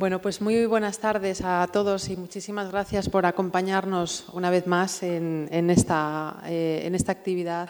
Bueno, 0.00 0.21
pues 0.21 0.39
muy 0.39 0.65
buenas 0.65 0.99
tardes 0.99 1.41
a 1.43 1.67
todos 1.67 2.07
y 2.07 2.15
muchísimas 2.15 2.71
gracias 2.71 3.09
por 3.09 3.25
acompañarnos 3.25 4.25
una 4.31 4.49
vez 4.49 4.65
más 4.65 5.03
en, 5.03 5.49
en 5.51 5.69
esta, 5.69 6.41
eh, 6.45 6.83
en 6.85 6.95
esta 6.95 7.11
actividad. 7.11 7.69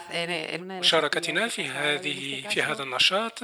مشاركتنا 0.79 1.47
في 1.47 1.65
هذه 1.67 2.43
في 2.49 2.61
هذا 2.61 2.83
النشاط 2.83 3.43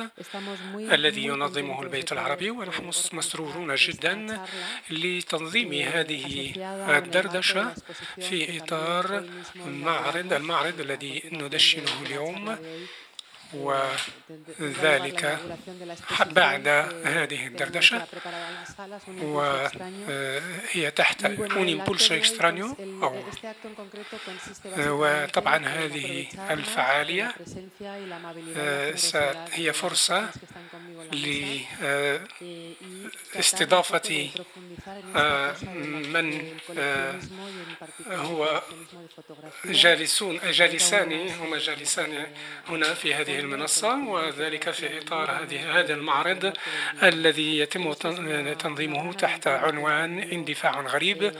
الذي 0.76 1.26
ينظمه 1.26 1.82
البيت 1.84 2.12
العربي 2.12 2.50
ونحن 2.50 2.92
مسرورون 3.14 3.76
جدا 3.76 4.40
لتنظيم 4.90 5.74
هذه 5.74 6.54
الدردشة 6.98 7.74
في 8.20 8.58
إطار 8.62 9.24
معرض 9.66 10.34
المعرض 10.34 10.80
الذي 10.80 11.24
ندشنه 11.32 11.92
اليوم 12.06 12.56
وذلك 13.54 15.40
بعد 16.32 16.68
هذه 17.04 17.48
الدردشة 17.48 18.06
وهي 19.22 20.92
تحت 20.92 21.26
un 21.26 21.68
impulso 21.68 22.14
extraño 22.14 22.76
أو 23.04 23.24
وطبعا 24.78 25.66
هذه 25.66 26.28
الفعالية 26.50 27.34
هي 29.52 29.74
فرصة 29.74 30.30
لاستضافة 33.36 34.30
من 35.86 36.58
هو 38.08 38.62
جالسون 39.66 40.40
جالسان 40.52 41.30
هما 41.30 41.58
جالسان 41.58 42.28
هنا 42.68 42.94
في 42.94 43.14
هذه 43.14 43.37
المنصة 43.40 44.08
وذلك 44.08 44.72
في 44.72 44.98
إطار 44.98 45.32
هذه 45.32 45.80
هذا 45.80 45.94
المعرض 45.94 46.54
الذي 47.04 47.60
يتم 47.60 47.94
تنظيمه 48.54 49.14
تحت 49.14 49.48
عنوان 49.48 50.20
اندفاع 50.20 50.82
غريب. 50.82 51.34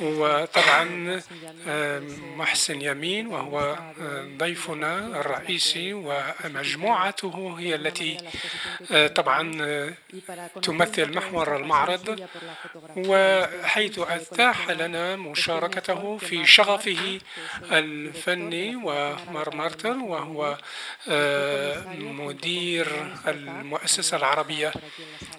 وطبعا 0.00 0.84
محسن 2.36 2.80
يمين 2.82 3.26
وهو 3.26 3.78
ضيفنا 4.38 4.98
الرئيسي 5.20 5.92
ومجموعته 5.92 7.56
هي 7.58 7.74
التي 7.74 8.18
طبعا 9.14 9.42
تمثل 10.62 11.14
محور 11.14 11.56
المعرض. 11.56 12.28
وحيث 12.96 13.98
أتاح 13.98 14.70
لنا 14.70 15.16
مشاركته 15.16 16.18
في 16.18 16.46
شغفه 16.46 17.20
الفني 17.72 18.76
ومرمرتل 18.76 19.96
وهو 19.96 20.56
مدير 21.98 22.86
المؤسسة 23.28 24.16
العربية 24.16 24.72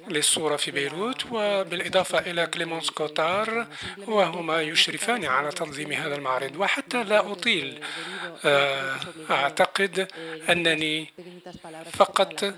للصورة 0.07 0.55
في 0.55 0.71
بيروت 0.71 1.25
وبالإضافة 1.31 2.19
إلى 2.19 2.47
كليمونس 2.47 2.89
كوتار 2.89 3.67
وهما 4.07 4.61
يشرفان 4.61 5.25
على 5.25 5.49
تنظيم 5.49 5.91
هذا 5.91 6.15
المعرض. 6.15 6.55
وحتى 6.57 7.03
لا 7.03 7.31
أطيل 7.31 7.83
أعتقد 9.31 10.07
أنني 10.49 11.13
فقط 11.93 12.53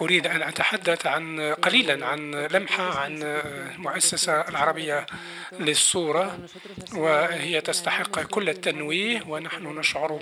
أريد 0.00 0.26
أن 0.26 0.42
أتحدث 0.42 1.06
عن 1.06 1.40
قليلا 1.62 2.06
عن 2.06 2.34
لمحة 2.34 2.98
عن 2.98 3.22
المؤسسة 3.22 4.40
العربية 4.48 5.06
للصورة 5.52 6.38
وهي 6.94 7.60
تستحق 7.60 8.20
كل 8.22 8.48
التنويه 8.48 9.22
ونحن 9.28 9.78
نشعر 9.78 10.20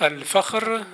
بالفخر 0.00 0.84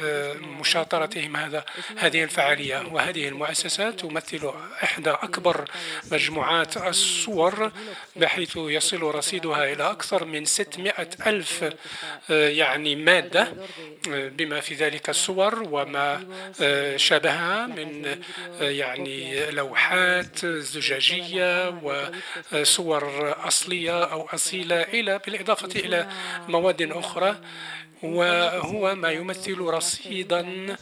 لمشاطرتهم 0.00 1.36
هذا 1.36 1.64
هذه 1.96 2.24
الفعالية 2.24 2.86
وهذه 2.92 3.28
المؤسسة 3.28 3.90
تمثل 3.90 4.52
إحدى 4.82 5.10
أكبر 5.10 5.64
مجموعات 6.12 6.76
الصور 6.76 7.72
بحيث 8.16 8.56
يصل 8.56 9.02
رصيدها 9.02 9.72
إلى 9.72 9.90
أكثر 9.90 10.24
من 10.24 10.44
600 10.44 10.92
ألف 11.26 11.70
يعني 12.30 12.96
مادة 12.96 13.52
بما 14.08 14.60
في 14.60 14.74
ذلك 14.74 15.08
الصور 15.08 15.62
وما 15.70 16.26
شابهها 16.96 17.66
من 17.66 18.18
يعني 18.60 19.50
لوحات 19.50 20.46
زجاجية 20.46 21.68
وصور 22.52 23.34
أصلية 23.48 24.04
أو 24.04 24.28
أصيلة 24.34 24.82
إلى 24.82 25.20
بالإضافة 25.26 25.80
إلى 25.80 26.08
مواد 26.48 26.82
أخرى 26.82 27.36
وهو 28.02 28.94
ما 28.94 29.10
يمثل 29.10 29.60
رصيدا 29.86 30.76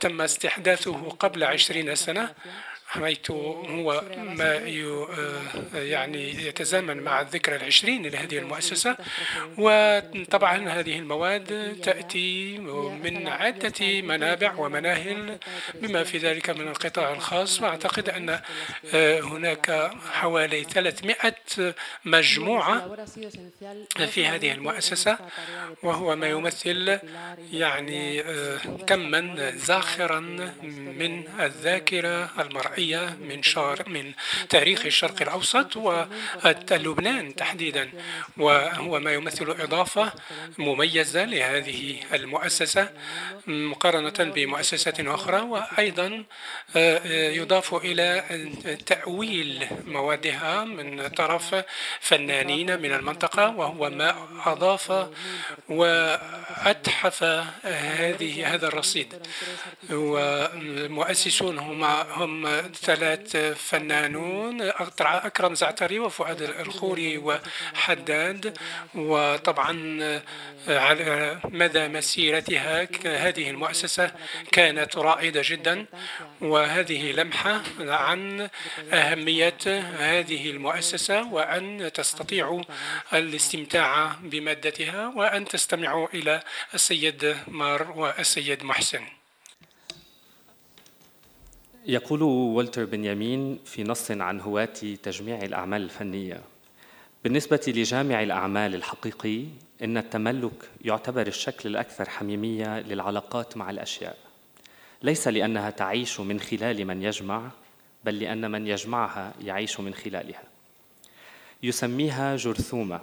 تم 0.00 0.20
استحداثه 0.20 1.08
قبل 1.08 1.44
عشرين 1.44 1.94
سنة. 1.94 2.34
حيث 2.88 3.30
هو 3.30 4.02
ما 4.18 4.54
يعني 5.74 6.46
يتزامن 6.46 6.96
مع 6.96 7.20
الذكرى 7.20 7.56
العشرين 7.56 8.06
لهذه 8.06 8.38
المؤسسة. 8.38 8.96
وطبعا 9.58 10.68
هذه 10.68 10.98
المواد 10.98 11.76
تأتي 11.82 12.58
من 13.02 13.28
عدة 13.28 14.00
منابع 14.02 14.54
ومناهل 14.54 15.38
بما 15.74 16.04
في 16.04 16.18
ذلك 16.18 16.50
من 16.50 16.68
القطاع 16.68 17.12
الخاص. 17.12 17.60
وأعتقد 17.62 18.08
أن 18.08 18.40
هناك 19.22 19.90
حوالي 20.12 20.64
300 20.64 21.34
مجموعة 22.04 22.96
في 24.06 24.26
هذه 24.26 24.52
المؤسسة. 24.52 25.18
وهو 25.82 26.16
ما 26.16 26.26
يمثل 26.26 26.98
يعني 27.52 28.22
كما 28.86 29.50
زاخرا 29.56 30.20
من 31.00 31.28
الذاكرة 31.40 32.30
المرئية. 32.40 32.77
الشرعية 32.78 33.16
من 33.20 33.42
شهر 33.42 33.88
من 33.88 34.12
تاريخ 34.48 34.86
الشرق 34.86 35.22
الأوسط 35.22 35.76
ولبنان 35.76 37.34
تحديدا 37.34 37.90
وهو 38.36 39.00
ما 39.00 39.12
يمثل 39.12 39.50
إضافة 39.50 40.12
مميزة 40.58 41.24
لهذه 41.24 42.00
المؤسسة 42.12 42.88
مقارنة 43.46 44.32
بمؤسسة 44.34 44.94
أخرى 44.98 45.40
وأيضا 45.40 46.24
يضاف 47.40 47.74
إلى 47.74 48.24
تأويل 48.86 49.66
موادها 49.86 50.64
من 50.64 51.08
طرف 51.08 51.64
فنانين 52.00 52.80
من 52.80 52.92
المنطقة 52.92 53.48
وهو 53.56 53.90
ما 53.90 54.14
أضاف 54.46 55.08
وأتحف 55.68 57.24
هذه 57.64 58.54
هذا 58.54 58.66
الرصيد. 58.68 59.14
ومؤسسون 59.90 61.58
هم 61.58 61.84
هم 61.84 62.67
ثلاث 62.74 63.36
فنانون 63.36 64.60
أكرم 65.00 65.54
زعتري 65.54 65.98
وفؤاد 65.98 66.42
الخوري 66.42 67.18
وحداد. 67.18 68.58
وطبعا 68.94 70.20
على 70.68 71.38
مدى 71.44 71.88
مسيرتها 71.88 72.88
هذه 73.04 73.50
المؤسسة 73.50 74.10
كانت 74.52 74.96
رائدة 74.96 75.42
جدا. 75.44 75.86
وهذه 76.40 77.12
لمحة 77.12 77.62
عن 77.80 78.48
أهمية 78.92 79.58
هذه 79.98 80.50
المؤسسة 80.50 81.32
وأن 81.32 81.90
تستطيع 81.94 82.62
الاستمتاع 83.12 84.16
بمادتها 84.22 85.12
وأن 85.16 85.44
تستمعوا 85.44 86.08
إلى 86.14 86.42
السيد 86.74 87.36
مار 87.48 87.90
والسيد 87.96 88.64
محسن. 88.64 89.17
يقول 91.88 92.22
والتر 92.22 92.84
بنيامين 92.84 93.58
في 93.64 93.84
نص 93.84 94.10
عن 94.10 94.40
هواة 94.40 94.96
تجميع 95.02 95.38
الأعمال 95.42 95.82
الفنية. 95.82 96.40
بالنسبة 97.24 97.60
لجامع 97.66 98.22
الأعمال 98.22 98.74
الحقيقي 98.74 99.44
إن 99.82 99.96
التملك 99.96 100.70
يعتبر 100.84 101.26
الشكل 101.26 101.68
الأكثر 101.68 102.08
حميمية 102.08 102.80
للعلاقات 102.80 103.56
مع 103.56 103.70
الأشياء. 103.70 104.16
ليس 105.02 105.28
لأنها 105.28 105.70
تعيش 105.70 106.20
من 106.20 106.40
خلال 106.40 106.84
من 106.84 107.02
يجمع 107.02 107.50
بل 108.04 108.18
لأن 108.18 108.50
من 108.50 108.66
يجمعها 108.66 109.34
يعيش 109.44 109.80
من 109.80 109.94
خلالها. 109.94 110.42
يسميها 111.62 112.36
جرثومة 112.36 113.00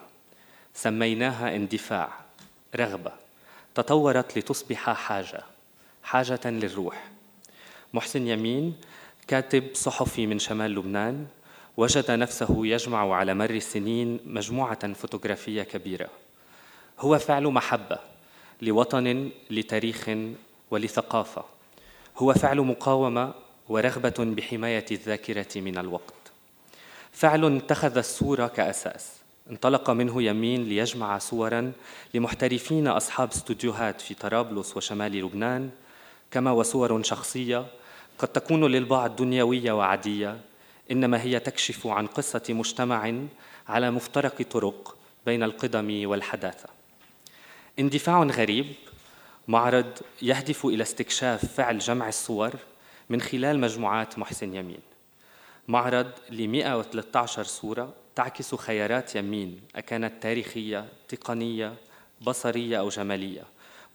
سميناها 0.73 1.55
اندفاع 1.55 2.09
رغبة 2.75 3.11
تطورت 3.75 4.37
لتصبح 4.37 4.89
حاجة 4.89 5.43
حاجة 6.03 6.39
للروح. 6.45 7.14
محسن 7.95 8.27
يمين 8.27 8.75
كاتب 9.27 9.63
صحفي 9.73 10.27
من 10.27 10.39
شمال 10.39 10.75
لبنان 10.75 11.25
وجد 11.77 12.11
نفسه 12.11 12.65
يجمع 12.65 13.15
على 13.15 13.33
مر 13.33 13.49
السنين 13.49 14.19
مجموعة 14.25 14.93
فوتوغرافية 14.93 15.63
كبيرة. 15.63 16.09
هو 16.99 17.19
فعل 17.19 17.43
محبة 17.43 17.99
لوطن 18.61 19.29
لتاريخ 19.49 20.09
ولثقافة. 20.71 21.43
هو 22.17 22.33
فعل 22.33 22.57
مقاومة 22.57 23.33
ورغبة 23.69 24.15
بحماية 24.19 24.85
الذاكرة 24.91 25.61
من 25.61 25.77
الوقت. 25.77 26.31
فعل 27.11 27.55
اتخذ 27.57 27.97
الصورة 27.97 28.47
كأساس. 28.47 29.11
انطلق 29.49 29.89
منه 29.89 30.23
يمين 30.23 30.63
ليجمع 30.63 31.17
صورا 31.17 31.71
لمحترفين 32.13 32.87
أصحاب 32.87 33.29
استوديوهات 33.31 34.01
في 34.01 34.13
طرابلس 34.13 34.77
وشمال 34.77 35.11
لبنان 35.11 35.69
كما 36.31 36.51
وصور 36.51 37.03
شخصية 37.03 37.65
قد 38.17 38.27
تكون 38.27 38.65
للبعض 38.65 39.15
دنيوية 39.15 39.71
وعادية 39.71 40.41
إنما 40.91 41.21
هي 41.21 41.39
تكشف 41.39 41.87
عن 41.87 42.07
قصة 42.07 42.43
مجتمع 42.49 43.13
على 43.67 43.91
مفترق 43.91 44.41
طرق 44.41 44.97
بين 45.25 45.43
القدم 45.43 46.09
والحداثة. 46.09 46.69
اندفاع 47.79 48.23
غريب 48.23 48.65
معرض 49.47 49.91
يهدف 50.21 50.65
إلى 50.65 50.83
استكشاف 50.83 51.45
فعل 51.45 51.79
جمع 51.79 52.07
الصور 52.07 52.53
من 53.09 53.21
خلال 53.21 53.59
مجموعات 53.59 54.19
محسن 54.19 54.55
يمين. 54.55 54.79
معرض 55.67 56.11
ل 56.29 56.47
113 56.47 57.43
صورة 57.43 57.93
تعكس 58.15 58.55
خيارات 58.55 59.15
يمين 59.15 59.61
أكانت 59.75 60.23
تاريخية 60.23 60.85
تقنية 61.07 61.73
بصرية 62.21 62.79
أو 62.79 62.89
جمالية 62.89 63.43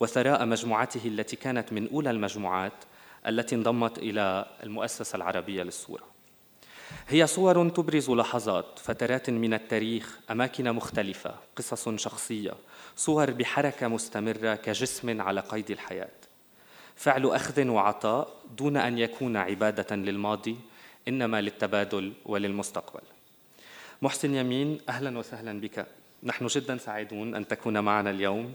وثراء 0.00 0.46
مجموعته 0.46 1.00
التي 1.04 1.36
كانت 1.36 1.72
من 1.72 1.88
أولى 1.92 2.10
المجموعات 2.10 2.72
التي 3.26 3.54
انضمت 3.54 3.98
إلى 3.98 4.46
المؤسسة 4.62 5.16
العربية 5.16 5.62
للصورة. 5.62 6.02
هي 7.08 7.26
صور 7.26 7.68
تبرز 7.68 8.10
لحظات 8.10 8.78
فترات 8.78 9.30
من 9.30 9.54
التاريخ 9.54 10.18
أماكن 10.30 10.72
مختلفة 10.72 11.34
قصص 11.56 11.88
شخصية 11.88 12.52
صور 12.96 13.30
بحركة 13.30 13.88
مستمرة 13.88 14.54
كجسم 14.54 15.20
على 15.20 15.40
قيد 15.40 15.70
الحياة. 15.70 16.10
فعل 16.96 17.26
أخذ 17.26 17.68
وعطاء 17.68 18.28
دون 18.58 18.76
أن 18.76 18.98
يكون 18.98 19.36
عبادة 19.36 19.96
للماضي 19.96 20.56
إنما 21.08 21.40
للتبادل 21.40 22.12
وللمستقبل. 22.24 23.02
محسن 24.02 24.34
يمين 24.34 24.80
أهلا 24.88 25.18
وسهلا 25.18 25.60
بك. 25.60 25.86
نحن 26.22 26.46
جدا 26.46 26.78
سعيدون 26.78 27.34
أن 27.34 27.48
تكون 27.48 27.80
معنا 27.80 28.10
اليوم. 28.10 28.54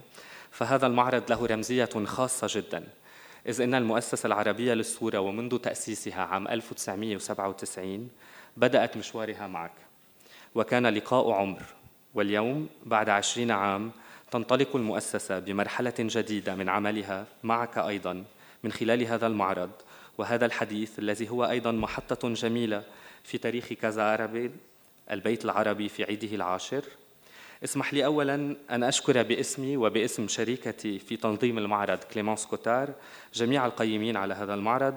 فهذا 0.51 0.87
المعرض 0.87 1.31
له 1.31 1.45
رمزية 1.45 1.89
خاصة 2.05 2.47
جدا. 2.49 2.83
إذ 3.47 3.61
أن 3.61 3.75
المؤسسة 3.75 4.27
العربية 4.27 4.73
للصورة 4.73 5.19
ومنذ 5.19 5.57
تأسيسها 5.57 6.21
عام 6.21 6.47
1997 6.47 8.09
بدأت 8.57 8.97
مشوارها 8.97 9.47
معك. 9.47 9.71
وكان 10.55 10.87
لقاء 10.87 11.31
عمر 11.31 11.63
واليوم 12.13 12.69
بعد 12.85 13.09
عشرين 13.09 13.51
عام 13.51 13.91
تنطلق 14.31 14.75
المؤسسة 14.75 15.39
بمرحلة 15.39 15.93
جديدة 15.99 16.55
من 16.55 16.69
عملها 16.69 17.25
معك 17.43 17.77
أيضا 17.77 18.23
من 18.63 18.71
خلال 18.71 19.03
هذا 19.03 19.27
المعرض 19.27 19.71
وهذا 20.17 20.45
الحديث 20.45 20.99
الذي 20.99 21.29
هو 21.29 21.45
أيضا 21.45 21.71
محطة 21.71 22.29
جميلة 22.29 22.83
في 23.23 23.37
تاريخ 23.37 23.73
كازا 23.73 24.49
البيت 25.11 25.45
العربي 25.45 25.89
في 25.89 26.03
عيده 26.03 26.35
العاشر. 26.35 26.83
اسمح 27.63 27.93
لي 27.93 28.05
اولا 28.05 28.55
أن 28.69 28.83
أشكر 28.83 29.23
باسمي 29.23 29.77
وباسم 29.77 30.27
شريكتي 30.27 30.99
في 30.99 31.17
تنظيم 31.17 31.57
المعرض 31.57 31.97
كليمانس 31.97 32.45
كوتار 32.45 32.93
جميع 33.33 33.65
القيمين 33.65 34.17
على 34.17 34.33
هذا 34.33 34.53
المعرض 34.53 34.95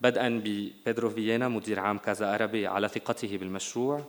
بدءا 0.00 0.42
ببيدرو 0.44 1.10
فيينا 1.10 1.48
مدير 1.48 1.80
عام 1.80 1.98
كازا 1.98 2.26
عربي 2.26 2.66
على 2.66 2.88
ثقته 2.88 3.36
بالمشروع 3.36 4.04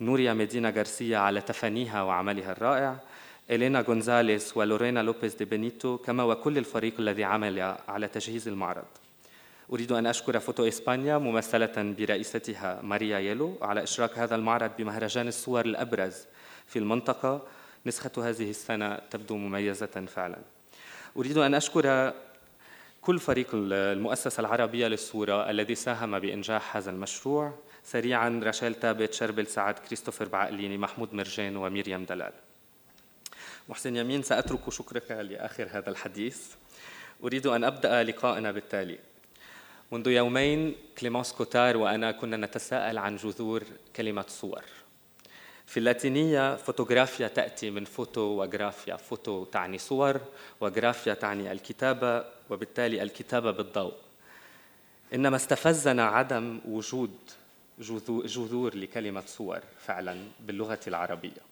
نوريا 0.00 0.32
ميدينا 0.32 0.70
غارسيا 0.70 1.18
على 1.18 1.40
تفانيها 1.40 2.02
وعملها 2.02 2.52
الرائع 2.52 2.96
إلينا 3.50 3.80
غونزاليس 3.80 4.56
ولورينا 4.56 5.00
لوبيز 5.02 5.34
دي 5.34 5.44
بينيتو 5.44 5.96
كما 5.98 6.22
وكل 6.22 6.58
الفريق 6.58 6.94
الذي 6.98 7.24
عمل 7.24 7.76
على 7.88 8.08
تجهيز 8.08 8.48
المعرض. 8.48 8.84
أريد 9.72 9.92
أن 9.92 10.06
أشكر 10.06 10.38
فوتو 10.38 10.68
إسبانيا 10.68 11.18
ممثلة 11.18 11.94
برئيستها 11.98 12.82
ماريا 12.82 13.18
يلو 13.18 13.58
على 13.62 13.82
إشراك 13.82 14.18
هذا 14.18 14.34
المعرض 14.34 14.70
بمهرجان 14.78 15.28
الصور 15.28 15.64
الأبرز 15.64 16.26
في 16.66 16.78
المنطقة. 16.78 17.46
نسخة 17.86 18.28
هذه 18.28 18.50
السنة 18.50 18.94
تبدو 19.10 19.36
مميزة 19.36 19.86
فعلا. 19.86 20.38
أريد 21.16 21.38
أن 21.38 21.54
أشكر 21.54 22.12
كل 23.02 23.18
فريق 23.18 23.48
المؤسسة 23.54 24.40
العربية 24.40 24.86
للصورة 24.86 25.50
الذي 25.50 25.74
ساهم 25.74 26.18
بإنجاح 26.18 26.76
هذا 26.76 26.90
المشروع. 26.90 27.54
سريعا 27.84 28.40
رشال 28.44 28.80
تابت 28.80 29.12
شربل 29.14 29.46
سعد 29.46 29.78
كريستوفر 29.78 30.28
بعقليني 30.28 30.78
محمود 30.78 31.14
مرجان 31.14 31.56
وميريام 31.56 32.04
دلال. 32.04 32.32
محسن 33.68 33.96
يمين 33.96 34.22
سأترك 34.22 34.70
شكرك 34.70 35.10
لآخر 35.10 35.68
هذا 35.70 35.90
الحديث. 35.90 36.38
أريد 37.24 37.46
أن 37.46 37.64
أبدأ 37.64 38.02
لقاءنا 38.02 38.52
بالتالي. 38.52 38.98
منذ 39.92 40.08
يومين 40.08 40.74
كليمانس 40.98 41.32
كوتار 41.32 41.76
وأنا 41.76 42.12
كنا 42.12 42.36
نتساءل 42.36 42.98
عن 42.98 43.16
جذور 43.16 43.62
كلمة 43.96 44.24
صور. 44.28 44.64
في 45.66 45.76
اللاتينية 45.76 46.56
فوتوغرافيا 46.56 47.28
تأتي 47.28 47.70
من 47.70 47.84
فوتو 47.84 48.20
وغرافيا 48.20 48.96
فوتو 48.96 49.44
تعني 49.44 49.78
صور 49.78 50.20
وغرافيا 50.60 51.14
تعني 51.14 51.52
الكتابة 51.52 52.24
وبالتالي 52.50 53.02
الكتابة 53.02 53.50
بالضوء. 53.50 53.94
إنما 55.14 55.36
استفزنا 55.36 56.04
عدم 56.06 56.60
وجود 56.68 57.16
جذور 58.08 58.76
لكلمة 58.76 59.22
صور 59.26 59.60
فعلا 59.86 60.16
باللغة 60.40 60.80
العربية. 60.86 61.42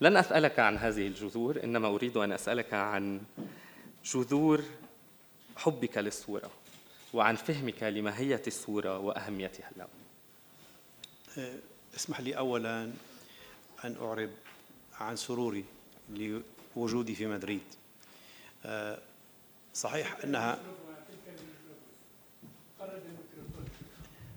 لن 0.00 0.16
أسألك 0.16 0.58
عن 0.58 0.78
هذه 0.78 1.06
الجذور 1.06 1.64
إنما 1.64 1.88
أريد 1.88 2.16
أن 2.16 2.32
أسألك 2.32 2.74
عن 2.74 3.20
جذور 4.04 4.62
حبك 5.56 5.98
للصورة 5.98 6.50
وعن 7.14 7.36
فهمك 7.36 7.82
لماهية 7.82 8.42
الصورة 8.46 8.98
وأهميتها 8.98 9.70
اليوم 9.76 9.88
اسمح 11.96 12.20
لي 12.20 12.38
أولا 12.38 12.90
أن 13.86 13.96
أعرب 14.00 14.30
عن 15.00 15.16
سروري 15.16 15.64
لوجودي 16.76 17.14
في 17.14 17.26
مدريد. 17.26 17.60
آه، 18.64 18.98
صحيح 19.74 20.16
أنها 20.24 20.58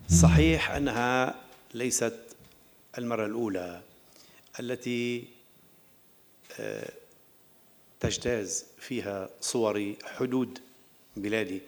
صحيح 0.10 0.72
أنها 0.72 1.36
ليست 1.74 2.20
المرة 2.98 3.26
الأولى 3.26 3.82
التي 4.60 5.28
آه، 6.60 6.92
تجتاز 8.00 8.66
فيها 8.78 9.30
صوري 9.42 9.98
حدود 10.04 10.60
بلادي 11.18 11.62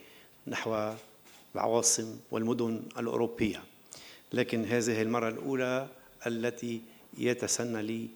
نحو 0.48 0.94
العواصم 1.56 2.20
والمدن 2.32 2.84
الأوروبية. 2.98 3.64
لكن 4.34 4.66
هذه 4.66 5.02
المرة 5.02 5.30
الأولى 5.30 5.88
التي 6.28 6.82
يتسنى 7.18 7.82
لي 7.82 8.08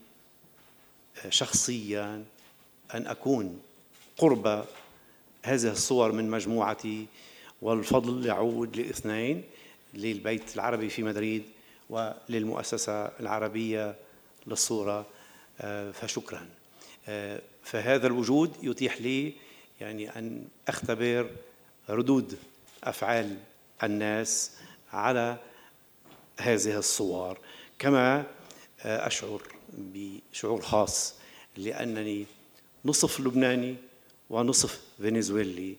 شخصيا 1.29 2.25
أن 2.93 3.07
أكون 3.07 3.61
قرب 4.17 4.65
هذه 5.43 5.71
الصور 5.71 6.11
من 6.11 6.29
مجموعتي 6.29 7.05
والفضل 7.61 8.25
يعود 8.25 8.77
لإثنين 8.77 9.43
للبيت 9.93 10.55
العربي 10.55 10.89
في 10.89 11.03
مدريد 11.03 11.43
وللمؤسسة 11.89 13.05
العربية 13.05 13.95
للصورة 14.47 15.05
آه، 15.61 15.91
فشكرا. 15.91 16.47
آه، 17.07 17.41
فهذا 17.63 18.07
الوجود 18.07 18.55
يتيح 18.63 19.01
لي 19.01 19.33
يعني 19.81 20.09
أن 20.09 20.47
أختبر 20.67 21.29
ردود 21.89 22.37
أفعال 22.83 23.37
الناس 23.83 24.51
على 24.93 25.37
هذه 26.39 26.77
الصور. 26.77 27.37
كما 27.79 28.25
أشعر 28.85 29.41
بشعور 29.77 30.61
خاص 30.61 31.13
لأنني 31.57 32.25
نصف 32.85 33.19
لبناني 33.19 33.75
ونصف 34.29 34.81
فنزويلي 34.99 35.75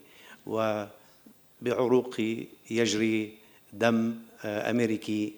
وبعروقي 0.47 2.47
يجري 2.71 3.35
دم 3.73 4.15
أمريكي 4.45 5.33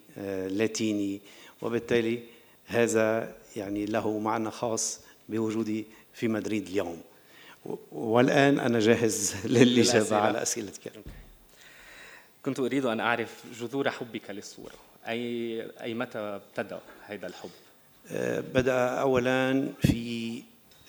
لاتيني 0.51 1.21
وبالتالي 1.63 2.23
هذا 2.67 3.35
يعني 3.57 3.87
له 3.87 4.19
معنى 4.19 4.51
خاص 4.51 5.01
بوجودي 5.29 5.85
في 6.15 6.29
مدريد 6.29 6.69
اليوم. 6.69 7.03
والآن 7.93 8.59
أنا 8.59 8.81
جاهز 8.81 9.35
للإجابة 9.45 10.17
على 10.17 10.43
أسئلتك. 10.43 10.93
كنت 12.45 12.61
أريد 12.61 12.85
أن 12.85 13.01
أعرف 13.01 13.43
جذور 13.61 13.91
حبك 13.91 14.31
للصورة. 14.31 14.75
أي 15.09 15.63
أي 15.83 15.95
متى 15.95 16.19
ابتدأ 16.19 16.81
هذا 17.07 17.27
الحب؟ 17.27 17.51
آه، 18.11 18.41
بدأ 18.41 18.89
أولا 18.89 19.73
في 19.83 20.43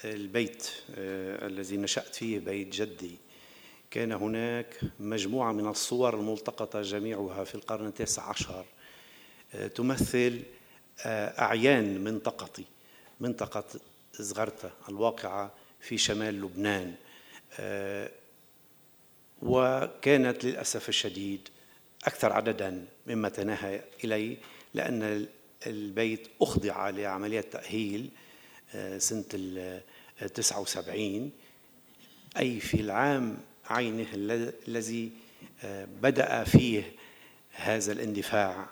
البيت 0.06 0.72
آه، 0.98 1.48
الذي 1.48 1.78
نشأت 1.78 2.16
فيه 2.16 2.40
بيت 2.40 2.68
جدي 2.68 3.16
كان 3.92 4.12
هناك 4.12 4.80
مجموعة 5.00 5.52
من 5.52 5.68
الصور 5.68 6.16
الملتقطة 6.16 6.82
جميعها 6.82 7.44
في 7.44 7.56
القرن 7.56 7.88
التاسع 7.88 8.30
عشر 8.30 8.66
آه، 9.54 9.68
تمثل 9.68 10.42
أعيان 11.06 12.04
منطقتي 12.04 12.66
منطقة 13.20 13.64
زغرتا 14.14 14.72
الواقعة 14.90 15.52
في 15.80 15.98
شمال 15.98 16.42
لبنان 16.42 16.96
وكانت 19.42 20.46
للأسف 20.46 20.90
الشديد 20.90 21.50
أكثر 22.06 22.34
عددا 22.34 22.86
مما 23.08 23.30
تناهى 23.30 23.82
إليه 24.04 24.38
لأن 24.74 25.28
البيت 25.68 26.28
أخضع 26.42 26.90
لعملية 26.90 27.42
تأهيل 27.42 28.10
آه، 28.76 28.98
سنة 28.98 29.26
ال 29.34 29.82
79 30.34 31.32
أي 32.38 32.60
في 32.60 32.82
العام 32.82 33.38
عينه 33.66 34.08
الذي 34.68 35.12
آه، 35.64 35.88
بدأ 36.02 36.44
فيه 36.44 36.96
هذا 37.52 37.92
الاندفاع 37.92 38.70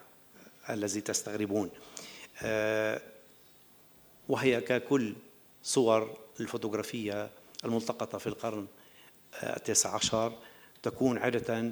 الذي 0.69 1.01
تستغربون. 1.01 1.69
وهي 4.29 4.61
ككل 4.61 5.15
صور 5.63 6.17
الفوتوغرافية 6.39 7.29
الملتقطة 7.65 8.17
في 8.17 8.27
القرن 8.27 8.67
التاسع 9.43 9.95
عشر 9.95 10.33
تكون 10.83 11.17
عادة 11.17 11.71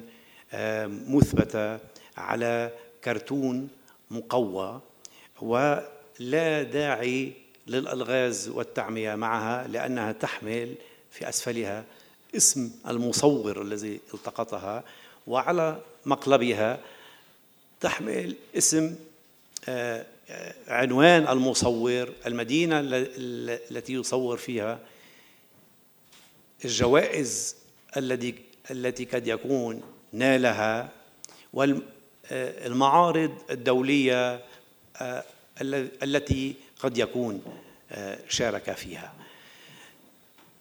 مثبتة 1.08 1.78
على 2.16 2.70
كرتون 3.04 3.68
مقوى 4.10 4.80
ولا 5.40 6.62
داعي 6.62 7.32
للألغاز 7.66 8.48
والتعمية 8.48 9.14
معها 9.14 9.68
لأنها 9.68 10.12
تحمل 10.12 10.74
في 11.10 11.28
أسفلها 11.28 11.84
اسم 12.36 12.70
المصور 12.88 13.62
الذي 13.62 14.00
التقطها 14.14 14.84
وعلى 15.26 15.80
مقلبها 16.06 16.80
تحمل 17.80 18.36
اسم 18.56 18.94
آه، 19.68 20.06
آه، 20.30 20.54
عنوان 20.68 21.28
المصور 21.28 22.12
المدينة 22.26 22.80
التي 22.80 23.92
يصور 23.92 24.36
فيها 24.36 24.78
الجوائز 26.64 27.56
التي 27.96 28.34
التي 28.70 29.04
قد 29.04 29.26
يكون 29.26 29.82
نالها. 30.18 30.96
والمعارض 31.52 33.32
الدولية 33.50 34.44
آه، 34.96 35.24
التي 36.02 36.54
قد 36.80 36.98
يكون 36.98 37.42
آه، 37.92 38.18
شارك 38.28 38.72
فيها. 38.72 39.14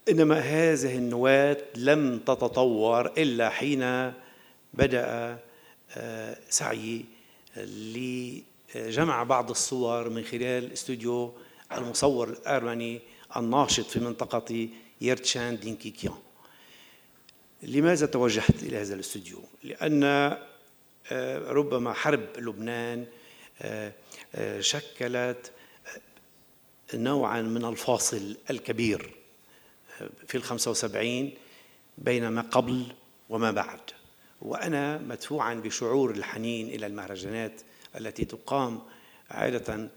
إنما 0.10 0.40
هذه 0.40 0.98
النواة 0.98 1.58
لم 1.76 2.20
تتطور 2.20 3.06
إلا 3.18 3.50
حين 3.50 3.82
آه، 5.98 6.38
سعي 6.50 7.06
لجمع 7.58 9.24
بعض 9.24 9.50
الصور 9.50 10.10
من 10.10 10.24
خلال 10.24 10.74
استوديو 10.74 11.34
المصور 11.72 12.30
الأرمني 12.30 13.02
الناشط 13.38 13.86
في 13.86 14.00
منطقة 14.00 14.70
يرتشان 15.02 15.58
دينكيكيان. 15.58 16.25
لماذا 17.66 18.06
توجهت 18.06 18.64
إلى 18.64 18.78
هذا 18.78 18.94
الاستوديو؟ 18.94 19.44
لأن 19.64 20.04
آه، 20.04 21.52
ربما 21.52 21.94
حرب 21.94 22.26
لبنان 22.38 23.06
شكلت 24.60 25.52
نوعا 26.94 27.42
من 27.42 27.66
الفاصل 27.66 28.38
الكبير 28.50 29.14
في 30.28 30.36
الخمسة 30.36 30.72
وسبعين 30.72 31.34
بين 31.98 32.28
ما 32.28 32.42
قبل 32.42 32.86
وما 33.30 33.52
بعد. 33.52 33.80
وأنا 34.42 34.98
مدفوعا 34.98 35.54
بشعور 35.54 36.12
الحنين 36.12 36.68
إلى 36.68 36.86
المهرجانات 36.86 37.62
التي 37.96 38.26
تقام 38.26 38.82
عادة 39.32 39.90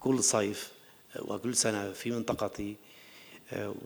كل 0.00 0.22
صيف 0.22 0.72
وكل 1.18 1.54
سنة 1.56 1.92
في 1.92 2.10
منطقتي 2.10 2.76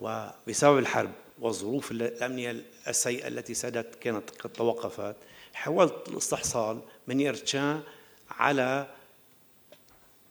وبسبب 0.00 0.78
الحرب 0.78 1.12
والظروف 1.38 1.90
الأمنية 1.90 2.64
السيئة 2.88 3.28
التي 3.28 3.54
سادت 3.54 3.94
كانت 3.94 4.30
قد 4.30 4.52
توقفت 4.52 5.16
حاولت 5.54 6.08
الاستحصال 6.08 6.80
من 7.06 7.20
يرتشان 7.20 7.82
على 8.30 8.88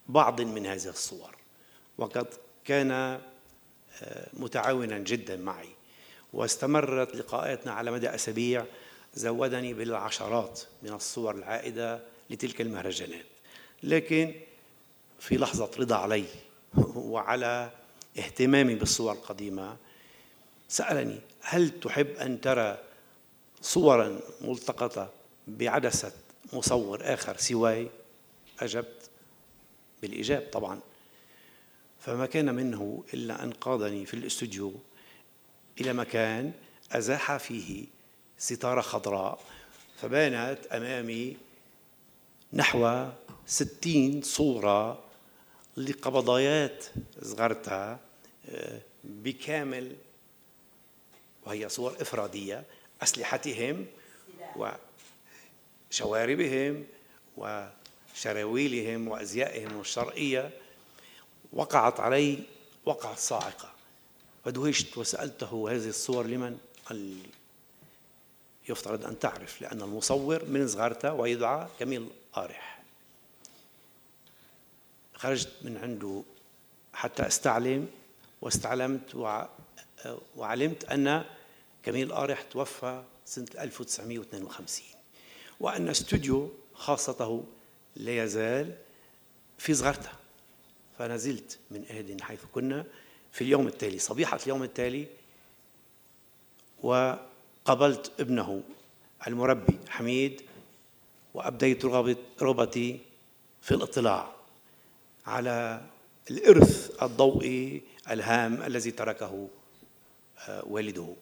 بعض 0.10 0.42
من 0.42 0.66
هذه 0.66 0.90
الصور. 0.90 1.36
وقد 1.98 2.28
كان 2.66 2.92
آه، 2.92 3.20
متعاونا 4.34 4.98
جدا 4.98 5.36
معي. 5.36 5.70
واستمرت 6.34 7.16
لقاءاتنا 7.16 7.72
على 7.72 7.92
مدى 7.92 8.10
أسابيع 8.10 8.66
زودني 9.14 9.74
بالعشرات 9.74 10.62
من 10.84 10.94
الصور 10.94 11.36
العائدة 11.36 12.00
لتلك 12.30 12.62
المهرجانات. 12.62 13.26
لكن 13.84 14.34
في 15.20 15.38
لحظة 15.38 15.72
رضا 15.80 15.96
علي 15.96 16.26
وعلى 16.96 17.72
اهتمامي 18.18 18.76
بالصور 18.76 19.14
القديمة 19.14 19.78
سألني 20.74 21.20
هل 21.42 21.80
تحب 21.80 22.08
أن 22.08 22.42
ترى 22.42 22.78
صورا 23.62 24.20
ملتقطة 24.42 25.12
بعدسة 25.48 26.12
مصور 26.54 27.14
آخر 27.14 27.38
سواي؟ 27.38 27.90
أجبت. 28.60 29.10
بالايجاب 30.02 30.50
طبعا. 30.52 30.80
فما 32.00 32.26
كان 32.26 32.56
منه 32.56 33.04
إلا 33.14 33.44
أن 33.44 33.52
قادني 33.52 34.06
في 34.06 34.14
الاستوديو 34.14 34.74
إلى 35.82 35.94
مكان 35.94 36.52
أزاح 36.92 37.38
فيه 37.38 37.86
ستارة 38.38 38.82
خضراء 38.82 39.40
فبانت 40.02 40.66
أمامي 40.66 41.38
نحو 42.54 43.08
ستين 43.46 44.22
صورة 44.22 45.04
لقبضايات 45.78 46.86
صغرتها 47.22 48.00
آه، 48.50 48.82
بكامل 49.04 49.96
وهي 51.46 51.70
صور 51.70 51.96
إفرادية 52.02 52.64
أسلحتهم 53.04 53.86
وشواربهم 55.92 56.86
وشراويلهم 57.38 59.08
وأزيائهم 59.08 59.80
الشرعية. 59.82 60.52
وقعت 61.54 62.00
علي 62.00 62.40
وقعت 62.86 63.18
صاعقة. 63.18 63.72
فدهشت 64.46 64.98
وسألته 64.98 65.68
هذه 65.72 65.90
الصور 65.90 66.26
لمن؟ 66.26 66.58
قال 66.86 66.98
لي 66.98 67.24
يفترض 68.70 69.06
أن 69.06 69.20
تعرف 69.20 69.62
لأن 69.62 69.82
المصور 69.82 70.46
من 70.46 70.68
صغرته 70.68 71.14
ويدعى 71.14 71.68
كميل 71.80 72.08
قارح 72.34 72.84
خرجت 75.16 75.52
من 75.62 75.78
عنده 75.78 76.24
حتى 76.94 77.28
استعلم 77.28 77.88
واستعلمت 78.42 79.16
وعلمت 80.36 80.84
أن 80.86 81.26
كميل 81.84 82.14
قارح 82.14 82.42
توفى 82.42 83.04
سنة 83.26 83.48
1952 83.60 84.86
وأن 85.60 85.90
استوديو 85.90 86.52
خاصته 86.74 87.44
لا 87.96 88.24
يزال 88.24 88.76
في 89.58 89.74
صغرته 89.74 90.10
فنزلت 90.98 91.60
من 91.72 91.86
أهد 91.92 92.22
حيث 92.22 92.40
كنا 92.54 92.86
في 93.32 93.44
اليوم 93.44 93.68
التالي 93.68 94.00
صبيحة 94.00 94.40
اليوم 94.44 94.64
التالي 94.64 95.08
وقبلت 96.84 98.12
ابنه 98.20 98.64
المربي 99.28 99.80
حميد 99.90 100.42
وأبديت 101.34 101.86
رغبتي 102.42 103.00
في 103.62 103.72
الاطلاع 103.74 104.32
على 105.26 105.82
الإرث 106.32 107.04
الضوئي 107.04 107.82
الهام 108.12 108.64
الذي 108.64 108.92
تركه 108.92 109.48
والده. 110.50 111.16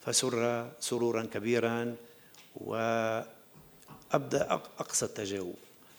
فسر 0.00 0.70
سرورا 0.80 1.24
كبيرا 1.24 1.96
وأبدأ 2.54 3.26
أقصى 4.78 5.04
التجاوب. 5.04 5.56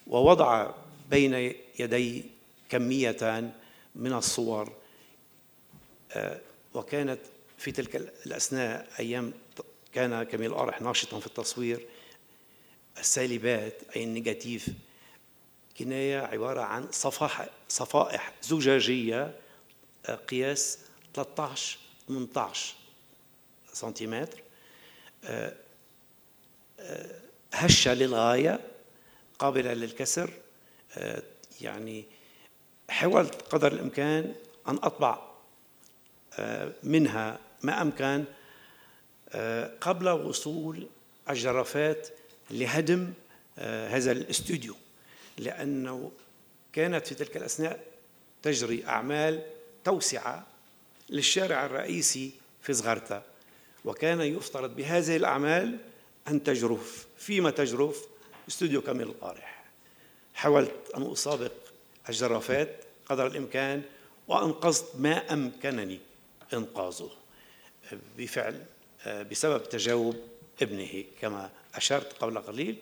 ووضع 0.08 0.72
بين 1.10 1.34
يدي 1.80 2.24
كمية 2.70 3.54
من 3.96 4.14
الصور 4.14 4.74
آه، 6.12 6.42
وكانت 6.74 7.20
في 7.58 7.72
تلك 7.72 7.96
الأثناء 7.96 8.88
أيام 9.00 9.34
كان 9.94 10.24
كميل 10.24 10.52
أرح 10.52 10.82
ناشطا 10.82 11.20
في 11.20 11.28
التصوير. 11.28 11.86
السالبات 13.00 13.82
أي 13.96 14.04
النيجاتيف 14.04 14.70
كناية 15.78 16.20
عبارة 16.20 16.62
عن 16.62 16.88
صفائح 16.92 17.50
صفائح 17.70 18.34
زجاجية 18.42 19.36
آه، 20.06 20.16
قياس 20.16 20.80
13 21.14 21.78
18 22.08 22.76
سنتيمتر. 23.74 24.42
آه، 25.24 25.54
هشة 27.54 27.94
للغاية 27.94 28.60
قابلة 29.40 29.74
للكسر. 29.74 30.30
يعني 31.62 32.06
حاولت 32.90 33.42
قدر 33.42 33.72
الإمكان 33.72 34.36
أن 34.68 34.76
أطبع 34.76 35.34
آه، 36.40 36.72
منها 36.84 37.40
ما 37.62 37.82
أمكن 37.82 38.26
آه، 39.30 39.72
قبل 39.82 40.10
وصول 40.10 40.88
الجرافات 41.30 42.08
لهدم 42.52 43.14
آه، 43.60 43.88
هذا 43.88 44.12
الاستوديو. 44.12 44.76
لأنه 45.38 46.12
كانت 46.74 47.08
في 47.08 47.16
تلك 47.16 47.38
الأثناء 47.38 47.80
تجري 48.44 48.86
أعمال 48.88 49.44
توسعة 49.84 50.48
للشارع 51.10 51.66
الرئيسي 51.66 52.32
في 52.62 52.74
زغرتا 52.74 53.24
وكان 53.86 54.22
يفترض 54.22 54.76
بهذه 54.76 55.16
الأعمال 55.16 55.78
أن 56.28 56.44
تجرف 56.44 57.08
فيما 57.18 57.52
تجرف 57.52 58.08
استوديو 58.48 58.82
كامل 58.82 59.02
القارح. 59.02 59.64
حاولت 60.34 60.92
أن 60.98 61.12
اسابق 61.12 61.52
الجرافات 62.10 62.84
قدر 63.06 63.28
الإمكان 63.28 63.82
وأنقذت 64.28 64.96
ما 64.96 65.34
أمكنني 65.34 66.00
إنقاذه 66.54 67.10
بفعل 68.18 68.66
بسبب 69.08 69.70
تجاوب 69.70 70.16
ابنه 70.62 71.04
كما 71.22 71.50
أشرت 71.76 72.14
قبل 72.14 72.40
قليل. 72.40 72.78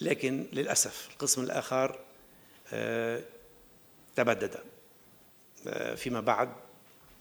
لكن 0.00 0.46
للأسف 0.52 1.08
القسم 1.10 1.42
الآخر 1.42 1.98
تبدد. 4.16 4.56
فيما 5.96 6.20
بعد 6.20 6.52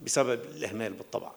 بسبب 0.01 0.41
الإهمال 0.43 0.93
بالطبع. 0.93 1.31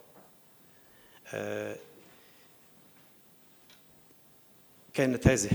كانت 4.95 5.27
هذه 5.27 5.51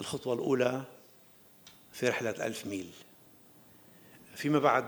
الخطوة 0.00 0.34
الأولى 0.34 0.82
في 1.92 2.08
رحلة 2.08 2.30
ألف 2.46 2.66
ميل. 2.66 2.90
فيما 4.34 4.58
بعد 4.58 4.86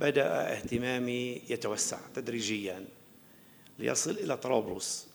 بدأ 0.00 0.56
اهتمامي 0.56 1.42
يتوسع 1.48 1.98
تدريجيا 2.14 2.84
ليصل 3.78 4.10
إلى 4.10 4.36
طرابلس 4.36 5.08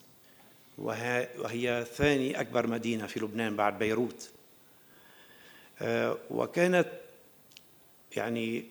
وهي 0.78 1.86
ثاني 1.94 2.40
أكبر 2.40 2.66
مدينة 2.66 3.06
في 3.06 3.20
لبنان 3.20 3.56
بعد 3.56 3.78
بيروت. 3.78 4.30
آه، 5.82 6.18
وكانت 6.30 6.88
يعني 8.16 8.64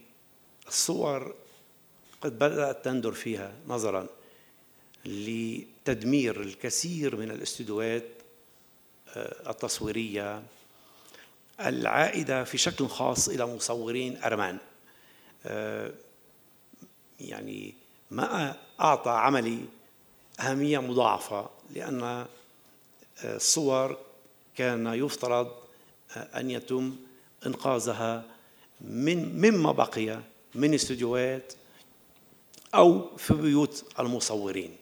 الصور 0.67 1.35
قد 2.21 2.39
بدأت 2.39 2.85
تندر 2.85 3.11
فيها 3.11 3.53
نظرا 3.67 4.07
لتدمير 5.05 6.41
الكثير 6.41 7.15
من 7.15 7.31
الاستديوهات 7.31 8.05
آه، 9.15 9.49
التصويرية 9.49 10.43
العائدة 11.59 12.43
في 12.43 12.57
شكل 12.57 12.87
خاص 12.87 13.29
إلى 13.29 13.45
مصورين 13.45 14.23
أرمان. 14.23 14.57
آه، 15.45 15.91
يعني 17.19 17.73
ما 18.11 18.55
أعطى 18.79 19.11
عملي 19.11 19.65
أهمية 20.39 20.79
مضاعفة 20.79 21.49
لأن 21.69 22.25
الصور 23.23 23.97
كان 24.55 24.87
يفترض 24.87 25.51
أن 26.15 26.51
يتم 26.51 26.95
إنقاذها 27.45 28.32
من 28.83 29.41
مما 29.41 29.71
بقي 29.71 30.19
من 30.55 30.73
استديوهات 30.73 31.53
أو 32.75 33.17
في 33.17 33.33
بيوت 33.33 33.85
المصورين. 33.99 34.75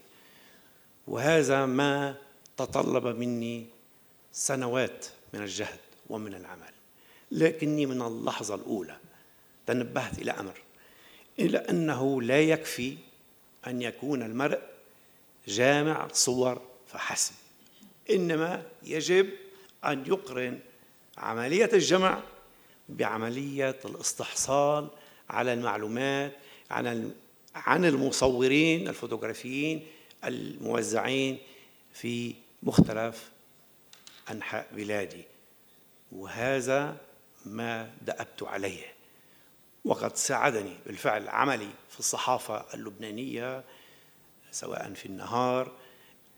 وهذا 1.08 1.66
ما 1.66 2.16
تطلب 2.58 3.08
مني 3.08 3.66
سنوات 4.32 5.06
من 5.34 5.42
الجهد 5.42 5.80
ومن 6.10 6.34
العمل. 6.34 6.72
لكني 7.32 7.86
من 7.86 8.02
اللحظة 8.02 8.56
الأولى 8.56 8.98
تنبهت 9.66 10.20
إلى 10.20 10.32
أمر 10.32 10.62
إلى 11.40 11.58
أنه 11.58 12.22
لا 12.22 12.42
يكفي 12.42 12.98
أن 13.68 13.82
يكون 13.82 14.22
المرء 14.24 14.60
جامع 15.48 16.08
صور 16.14 16.62
فحسب 16.88 17.34
إنما 18.10 18.64
يجب 18.84 19.30
أن 19.86 20.04
يقرن 20.08 20.60
عملية 21.18 21.70
الجمع 21.74 22.24
بعملية 22.90 23.80
الاستحصال 23.86 24.88
على 25.30 25.54
المعلومات 25.54 26.32
عن 26.72 27.14
عن 27.56 27.86
المصورين 27.86 28.88
الفوتوغرافيين 28.88 29.88
الموزعين 30.24 31.38
في 31.94 32.34
مختلف 32.64 33.32
أنحاء 34.32 34.68
بلادي. 34.72 35.24
وهذا 36.12 36.98
ما 37.46 37.92
دأبت 38.02 38.44
عليه. 38.44 38.94
وقد 39.86 40.16
ساعدني 40.16 40.78
بالفعل 40.86 41.30
عملي 41.30 41.70
في 41.90 42.00
الصحافة 42.00 42.66
اللبنانية 42.74 43.64
سواء 44.52 44.94
في 44.94 45.06
النهار 45.06 45.72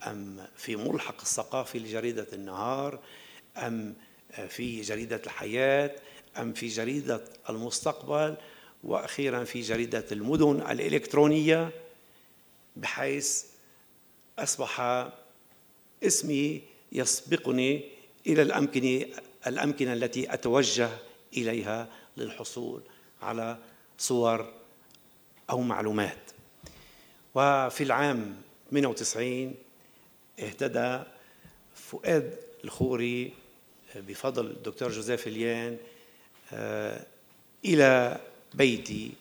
أم 0.08 0.48
في 0.56 0.76
ملحق 0.76 1.22
الثقافي 1.22 1.80
لجريدة 1.80 2.28
النهار 2.34 3.00
أم 3.58 3.96
في 4.48 4.82
جريدة 4.82 5.22
الحياة 5.26 5.96
أم 6.38 6.54
في 6.54 6.68
جريدة 6.68 7.24
المستقبل 7.50 8.36
وأخيرا 8.84 9.44
في 9.44 9.62
جريدة 9.62 10.06
المدن 10.12 10.62
الإلكترونية 10.72 11.72
بحيث 12.76 13.44
أصبح 14.40 14.82
اسمي 16.04 16.62
يسبقني 16.92 17.84
إلى 18.28 18.42
الأمكنة 18.42 19.06
الأمكنة 19.48 19.94
التي 19.94 20.34
أتوجه 20.34 20.90
إليها 21.38 21.90
للحصول 22.18 22.82
على 23.22 23.58
صور 23.98 24.54
أو 25.50 25.62
معلومات. 25.62 26.32
وفي 27.36 27.84
العام 27.84 28.36
98 28.72 29.56
اهتدى 30.40 31.04
فؤاد 31.76 32.38
الخوري 32.64 33.34
بفضل 33.96 34.46
الدكتور 34.46 34.90
جوزيف 34.90 35.28
اليان 35.28 35.78
إلى 37.66 38.20
بيتي 38.54 39.12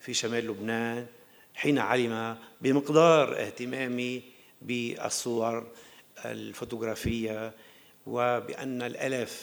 في 0.00 0.14
شمال 0.14 0.46
لبنان 0.46 1.06
حين 1.54 1.78
علم 1.78 2.38
بمقدار 2.60 3.40
اهتمامي 3.40 4.22
بالصور 4.62 5.66
الفوتوغرافية 6.24 7.52
وبأن 8.06 8.82
الألاف 8.82 9.42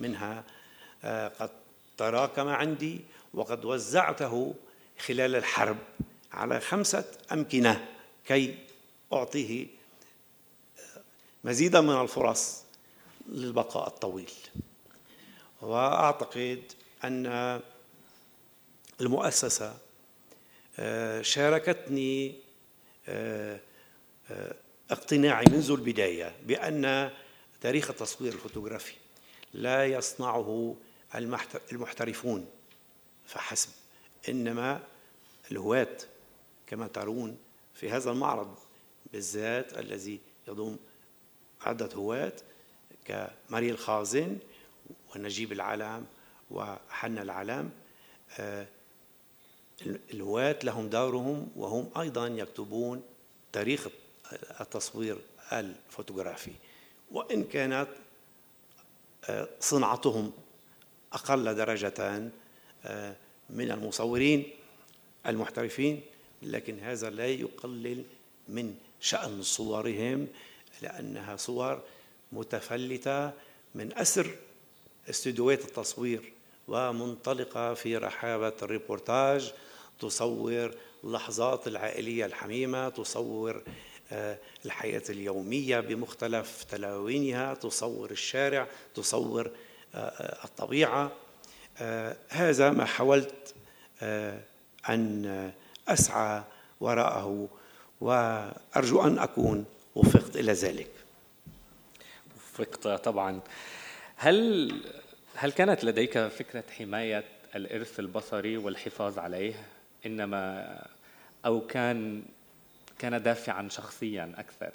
منها 0.00 0.44
آه، 1.04 1.28
قد 1.28 1.50
تراكم 1.96 2.48
عندي 2.48 3.00
وقد 3.34 3.64
وزعته 3.64 4.54
خلال 5.06 5.36
الحرب 5.36 5.76
على 6.32 6.60
خمسة 6.60 7.04
أمكنة 7.32 7.88
كي 8.26 8.58
أعطيه 9.12 9.66
مزيدا 11.44 11.80
من 11.80 12.00
الفرص 12.00 12.62
للبقاء 13.28 13.88
الطويل. 13.88 14.30
وأعتقد 15.64 16.62
أن 17.04 17.60
المؤسسة 19.00 19.78
آه، 20.78 21.22
شاركتني 21.22 22.34
آه، 23.08 23.60
آه، 24.30 24.54
اقتناعي 24.90 25.44
منذ 25.50 25.70
البداية 25.70 26.36
بأن 26.46 27.10
تاريخ 27.60 27.90
التصوير 27.90 28.32
الفوتوغرافي 28.32 28.94
لا 29.54 29.86
يصنعه 29.86 30.76
المحترفون 31.72 32.46
فحسب 33.26 33.70
إنما 34.28 34.82
الهواة 35.50 35.96
كما 36.66 36.86
ترون 36.86 37.38
في 37.74 37.90
هذا 37.90 38.10
المعرض 38.10 38.58
بالذات 39.12 39.78
الذي 39.78 40.20
يضم 40.48 40.76
عدة 41.60 41.88
هواة 41.94 42.32
كماري 43.04 43.70
الخازن 43.70 44.38
ونجيب 45.16 45.52
العلام 45.52 46.06
وحنا 46.50 47.22
العلام 47.22 47.70
آه، 48.38 48.66
الهواة 49.86 50.58
لهم 50.62 50.88
دورهم 50.88 51.50
وهم 51.56 51.90
أيضا 52.00 52.26
يكتبون 52.26 53.02
تاريخ 53.52 53.88
التصوير 54.60 55.18
الفوتوغرافي. 55.52 56.52
وإن 57.10 57.44
كانت 57.44 57.88
آه، 59.24 59.48
صنعتهم 59.60 60.32
أقل 61.12 61.54
درجة 61.54 62.30
آه، 62.84 63.16
من 63.50 63.70
المصورين 63.70 64.50
المحترفين 65.26 66.02
لكن 66.42 66.78
هذا 66.78 67.10
لا 67.10 67.26
يقلل 67.26 68.04
من 68.48 68.74
شأن 69.00 69.42
صورهم 69.42 70.26
لأنها 70.82 71.36
صور 71.36 71.82
متفلتة 72.32 73.32
من 73.74 73.98
أسر 73.98 74.36
استديوهات 75.10 75.64
التصوير 75.64 76.32
ومنطلقة 76.68 77.74
في 77.74 77.96
رحابة 77.96 78.52
الريبورتاج 78.62 79.52
تصور 80.00 80.74
اللحظات 81.04 81.66
العائلية 81.66 82.26
الحميمة 82.26 82.88
تصور 82.88 83.62
آه، 84.12 84.38
الحياة 84.64 85.02
اليومية 85.10 85.80
بمختلف 85.80 86.64
تلاوينها 86.64 87.54
تصور 87.54 88.10
الشارع 88.10 88.66
تصور 88.94 89.50
آه، 89.94 89.98
آه، 89.98 90.44
الطبيعة. 90.44 91.12
هذا 92.28 92.70
ما 92.70 92.84
حاولت 92.84 93.54
أن 94.88 95.52
أسعى 95.88 96.42
وراءه 96.80 97.48
وأرجو 98.00 99.02
أن 99.02 99.18
أكون 99.18 99.64
وفقت 99.94 100.36
إلى 100.36 100.52
ذلك. 100.52 100.90
وفقت 102.36 102.88
طبعا. 102.88 103.40
هل 104.24 104.72
هل 105.34 105.52
كانت 105.52 105.84
لديك 105.84 106.18
فكرة 106.18 106.64
حماية 106.78 107.24
الإرث 107.56 108.00
البصري 108.00 108.56
والحفاظ 108.56 109.18
عليه؟ 109.18 109.54
إنما 110.06 110.86
أو 111.46 111.66
كان 111.66 112.22
كان 112.98 113.22
دافعا 113.22 113.68
شخصيا 113.68 114.32
أكثر 114.36 114.72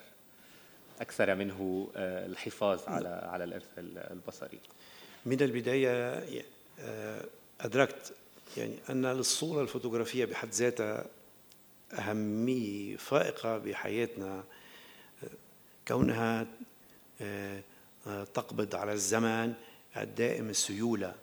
أكثر 1.01 1.35
منه 1.35 1.89
آه، 1.95 2.25
الحفاظ 2.25 2.79
على 2.87 3.07
على 3.07 3.43
الإرث 3.43 3.67
البصري. 4.11 4.59
من 5.25 5.41
البداية 5.41 6.23
آه، 6.79 7.25
أدركت 7.61 8.13
يعني 8.57 8.75
أن 8.89 9.05
للصورة 9.05 9.61
الفوتوغرافية 9.61 10.25
بحد 10.25 10.49
ذاتها 10.49 11.05
أهمية 11.93 12.97
فائقة 12.97 13.57
بحياتنا 13.57 14.43
كونها 15.87 16.47
تقبض 18.05 18.75
على 18.75 18.93
الزمن 18.93 19.53
الدائم 19.97 20.49
السيولة 20.49 21.15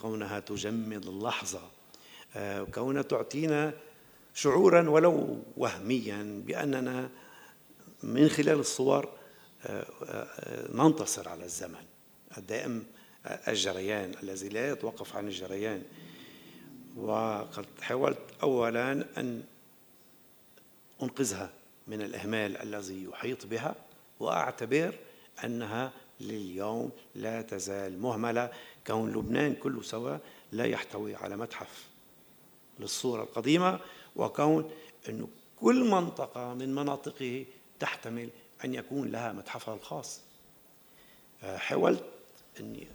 كونها 0.00 0.40
تجمد 0.40 1.06
اللحظة 1.06 1.70
كونها 2.74 3.02
تعطينا 3.02 3.74
شعورا 4.34 4.88
ولو 4.88 5.42
وهميا 5.56 6.42
بأننا 6.46 7.10
من 8.02 8.28
خلال 8.28 8.60
الصور 8.60 9.08
ننتصر 10.74 11.28
على 11.28 11.44
الزمن 11.44 11.84
الدائم 12.38 12.84
الجريان 13.48 14.14
الذي 14.22 14.48
لا 14.48 14.70
يتوقف 14.70 15.16
عن 15.16 15.26
الجريان. 15.26 15.82
وقد 16.96 17.66
حاولت 17.80 18.18
اولا 18.42 18.92
أن 18.92 19.42
أنقذها 21.02 21.50
من 21.86 22.02
الإهمال 22.02 22.56
الذي 22.56 23.04
يحيط 23.04 23.46
بها 23.46 23.74
وأعتبر 24.20 24.94
أنها 25.44 25.92
لليوم 26.20 26.90
لا 27.14 27.42
تزال 27.42 28.00
مهملة. 28.00 28.50
كون 28.86 29.12
لبنان 29.12 29.54
كله 29.54 29.82
سوا 29.82 30.18
لا 30.52 30.64
يحتوي 30.64 31.14
على 31.14 31.36
متحف 31.36 31.84
للصورة 32.80 33.22
القديمة 33.22 33.80
وكون 34.16 34.70
انه 35.08 35.28
كل 35.60 35.90
منطقة 35.90 36.54
من 36.54 36.74
مناطقه 36.74 37.44
تحتمل 37.80 38.28
أن 38.64 38.74
يكون 38.74 39.10
لها 39.10 39.32
متحفها 39.32 39.74
الخاص. 39.74 40.20
حاولت 41.42 42.04
أني 42.60 42.86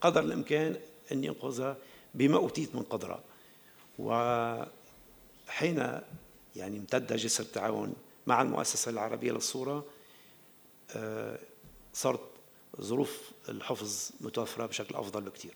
قدر 0.00 0.20
الإمكان 0.20 0.76
اني 1.12 1.28
انقذها 1.28 1.76
بما 2.14 2.36
أوتيت 2.36 2.74
من 2.74 2.82
قدرة. 2.82 3.20
وحين 3.98 4.66
يعني 6.56 6.78
امتد 6.78 7.16
جسر 7.16 7.44
التعاون 7.44 7.94
مع 8.26 8.42
المؤسسة 8.42 8.90
العربية 8.90 9.32
للصورة 9.32 9.84
آه، 10.96 11.38
صارت 11.96 12.20
ظروف 12.80 13.30
الحفظ 13.48 14.10
متوفرة 14.20 14.66
بشكل 14.66 14.94
أفضل 14.94 15.20
بكثير 15.20 15.54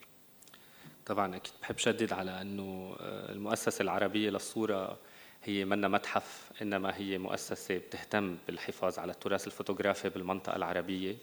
طبعا 1.06 1.36
أكيد. 1.36 1.52
بحب 1.62 1.78
شدد 1.78 2.12
على 2.12 2.40
أنه 2.40 2.96
آه، 3.00 3.32
المؤسسة 3.32 3.82
العربية 3.82 4.30
للصورة 4.30 4.98
هي 5.44 5.64
منا 5.64 5.88
متحف 5.88 6.50
إنما 6.62 6.96
هي 6.96 7.18
مؤسسة 7.18 7.76
بتهتم 7.78 8.36
بالحفاظ 8.46 8.98
على 8.98 9.12
التراث 9.12 9.46
الفوتوغرافي 9.46 10.08
بالمنطقة 10.08 10.56
العربية. 10.56 11.16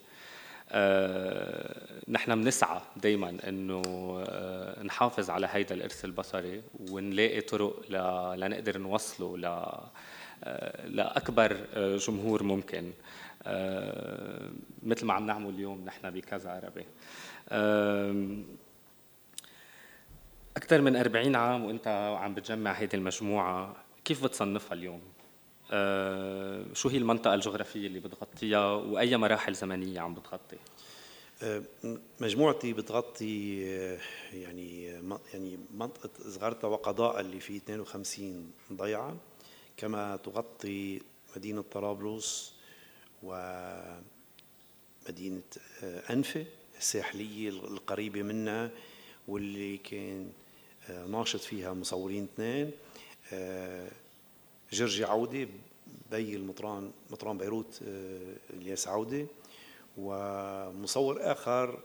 آه، 0.69 2.01
نحن 2.07 2.41
بنسعى 2.41 2.81
دائما 2.97 3.37
إنه 3.47 3.81
آه، 4.27 4.83
نحافظ 4.83 5.29
على 5.29 5.47
هيدا 5.51 5.75
الإرث 5.75 6.05
البصري 6.05 6.61
ونلاقي 6.91 7.41
طرق 7.41 7.91
لنقدر 8.35 8.77
نوصله 8.77 9.37
ل 9.37 9.45
آه، 10.43 10.87
لأكبر 10.87 11.57
جمهور 11.97 12.43
ممكن. 12.43 12.91
مثل 14.83 15.05
ما 15.05 15.13
عم 15.13 15.25
نعمل 15.25 15.49
اليوم 15.49 15.85
نحن 15.85 16.09
بكذا 16.09 16.49
عربي 16.49 16.85
أكثر 20.57 20.81
من 20.81 20.95
40 20.95 21.35
عام 21.35 21.65
وأنت 21.65 21.87
عم 22.21 22.33
بتجمع 22.33 22.71
هذه 22.71 22.89
المجموعة 22.93 23.75
كيف 24.05 24.23
بتصنفها 24.23 24.73
اليوم؟ 24.73 25.01
آه، 25.71 26.65
شو 26.73 26.89
هي 26.89 26.97
المنطقة 26.97 27.33
الجغرافية 27.33 27.87
اللي 27.87 27.99
بتغطيها 27.99 28.71
وأي 28.73 29.17
مراحل 29.17 29.53
زمنية 29.53 29.99
عم 29.99 30.13
بتغطي؟ 30.13 30.57
آه، 31.43 31.63
مجموعتي 32.21 32.73
بتغطي 32.73 33.65
آه، 33.67 33.99
يعني 34.33 34.85
يعني 35.33 35.59
منطقة 35.73 36.09
زغرتا 36.19 36.67
وقضاء 36.67 37.19
اللي 37.19 37.39
فيه 37.39 37.57
52 37.57 38.51
ضيعة 38.73 39.17
كما 39.77 40.15
تغطي 40.15 41.01
مدينة 41.35 41.61
طرابلس 41.61 42.56
ومدينة 43.23 44.01
أنفة 45.83 46.45
الساحلية 46.77 47.49
القريبة 47.49 48.23
منا 48.23 48.71
واللي 49.27 49.77
كان 49.77 50.31
ناشط 51.07 51.39
فيها 51.39 51.73
مصورين 51.73 52.27
اثنين 52.33 52.71
جرجي 54.71 55.05
عودة 55.05 55.47
بي 56.11 56.35
المطران 56.35 56.91
مطران 57.09 57.37
بيروت 57.37 57.79
آه، 57.87 58.35
الياس 58.53 58.87
عودة 58.87 59.25
ومصور 59.97 61.31
آخر 61.31 61.79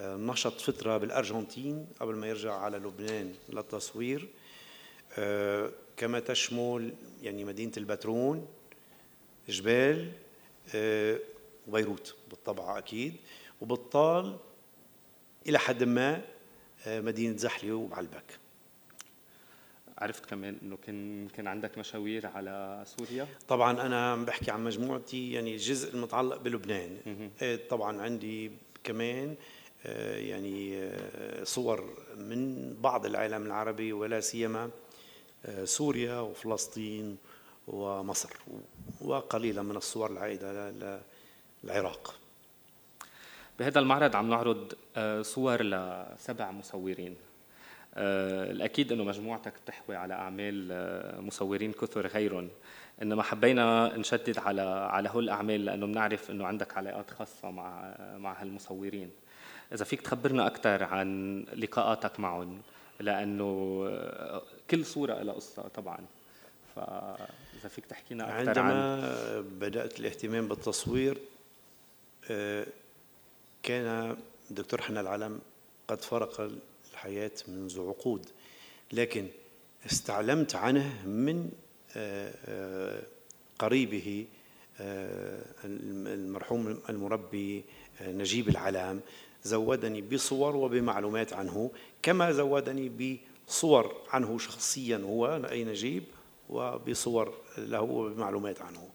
آه، 0.00 0.16
نشط 0.16 0.60
فترة 0.60 0.98
بالأرجنتين 0.98 1.86
قبل 2.00 2.14
ما 2.14 2.26
يرجع 2.26 2.54
على 2.54 2.78
لبنان 2.78 3.34
للتصوير. 3.48 4.28
آه، 5.18 5.70
كما 5.96 6.20
تشمل 6.20 6.94
يعني 7.22 7.44
مدينة 7.44 7.72
البترون 7.76 8.46
جبال 9.48 10.12
وبيروت 10.74 12.16
بالطبع 12.30 12.78
أكيد 12.78 13.16
وبالطال 13.60 14.36
إلى 15.48 15.58
حد 15.58 15.84
ما 15.84 16.22
مدينة 16.86 17.36
زحلة 17.36 17.74
وبعلبك. 17.74 18.38
عرفت 19.98 20.26
كمان 20.26 20.58
إنه 20.62 20.76
كان 20.76 21.28
كان 21.28 21.46
عندك 21.46 21.78
مشاوير 21.78 22.26
على 22.26 22.84
سوريا؟ 22.86 23.26
طبعا 23.48 23.86
أنا 23.86 24.12
عم 24.12 24.24
بحكي 24.24 24.50
عن 24.50 24.64
مجموعتي 24.64 25.32
يعني 25.32 25.52
الجزء 25.52 25.94
المتعلق 25.94 26.36
بلبنان. 26.36 26.98
إيه، 27.42 27.68
طبعا 27.68 28.02
عندي 28.02 28.50
كمان 28.84 29.36
آه، 29.86 30.16
يعني 30.16 30.82
آه، 30.82 31.44
صور 31.44 31.94
من 32.16 32.74
بعض 32.80 33.06
العالم 33.06 33.46
العربي 33.46 33.92
ولا 33.92 34.20
سيما 34.20 34.70
آه، 35.46 35.64
سوريا 35.64 36.20
وفلسطين 36.20 37.16
ومصر 37.72 38.30
وقليلا 39.00 39.62
من 39.62 39.76
الصور 39.76 40.10
العائدة 40.10 40.70
للعراق 41.64 42.14
بهذا 43.58 43.80
المعرض 43.80 44.16
عم 44.16 44.30
نعرض 44.30 44.72
صور 45.22 45.62
لسبع 45.62 46.50
مصورين. 46.50 47.16
آه، 47.94 48.50
الأكيد 48.50 48.92
أنه 48.92 49.04
مجموعتك 49.04 49.52
تحوي 49.66 49.96
على 49.96 50.14
أعمال 50.14 50.68
آه، 50.72 51.20
مصورين 51.20 51.72
كثر 51.72 52.06
غيرهم. 52.06 52.48
إنما 53.02 53.22
حبينا 53.22 53.96
نشدد 53.96 54.38
على 54.38 54.62
على 54.90 55.08
هول 55.08 55.24
الأعمال 55.24 55.64
لأنه 55.64 55.86
بنعرف 55.86 56.30
أنه 56.30 56.46
عندك 56.46 56.76
علاقات 56.76 57.10
خاصة 57.10 57.50
مع 57.50 57.94
مع 58.16 58.42
هالمصورين. 58.42 59.10
إذا 59.72 59.84
فيك 59.84 60.00
تخبرنا 60.00 60.46
أكثر 60.46 60.84
عن 60.84 61.40
لقاءاتك 61.56 62.20
معهم 62.20 62.62
لأنه 63.00 63.84
آه، 63.90 64.42
كل 64.70 64.84
صورة 64.84 65.22
لها 65.22 65.34
قصة 65.34 65.62
طبعا. 65.62 65.98
فإذا 67.58 67.68
فيك 67.68 67.86
تحكينا 67.86 68.24
أكثر 68.24 68.48
عندما 68.48 68.72
عن 68.72 69.42
بدأت 69.42 70.00
الاهتمام 70.00 70.48
بالتصوير 70.48 71.18
كان 73.62 74.16
الدكتور 74.50 74.82
حنا 74.82 75.00
العلم 75.00 75.40
قد 75.88 76.00
فرق 76.00 76.50
الحياة 76.92 77.30
منذ 77.48 77.80
عقود 77.80 78.26
لكن 78.92 79.28
استعلمت 79.86 80.54
عنه 80.54 81.06
من 81.06 81.50
آه، 81.96 82.34
آه، 82.46 83.02
قريبه 83.58 84.26
آه، 84.80 85.42
المرحوم 85.64 86.80
المربي 86.88 87.64
نجيب 88.02 88.48
العلام 88.48 89.00
زودني 89.44 90.02
بصور 90.02 90.56
وبمعلومات 90.56 91.32
عنه 91.32 91.70
كما 92.02 92.32
زودني 92.32 93.16
بصور 93.48 93.96
عنه 94.10 94.38
شخصيا 94.38 94.96
هو 94.96 95.48
أي 95.50 95.64
نجيب؟ 95.64 96.04
وبصور 96.48 97.34
له 97.58 97.80
وبمعلومات 97.80 98.58
عنه. 98.62 98.90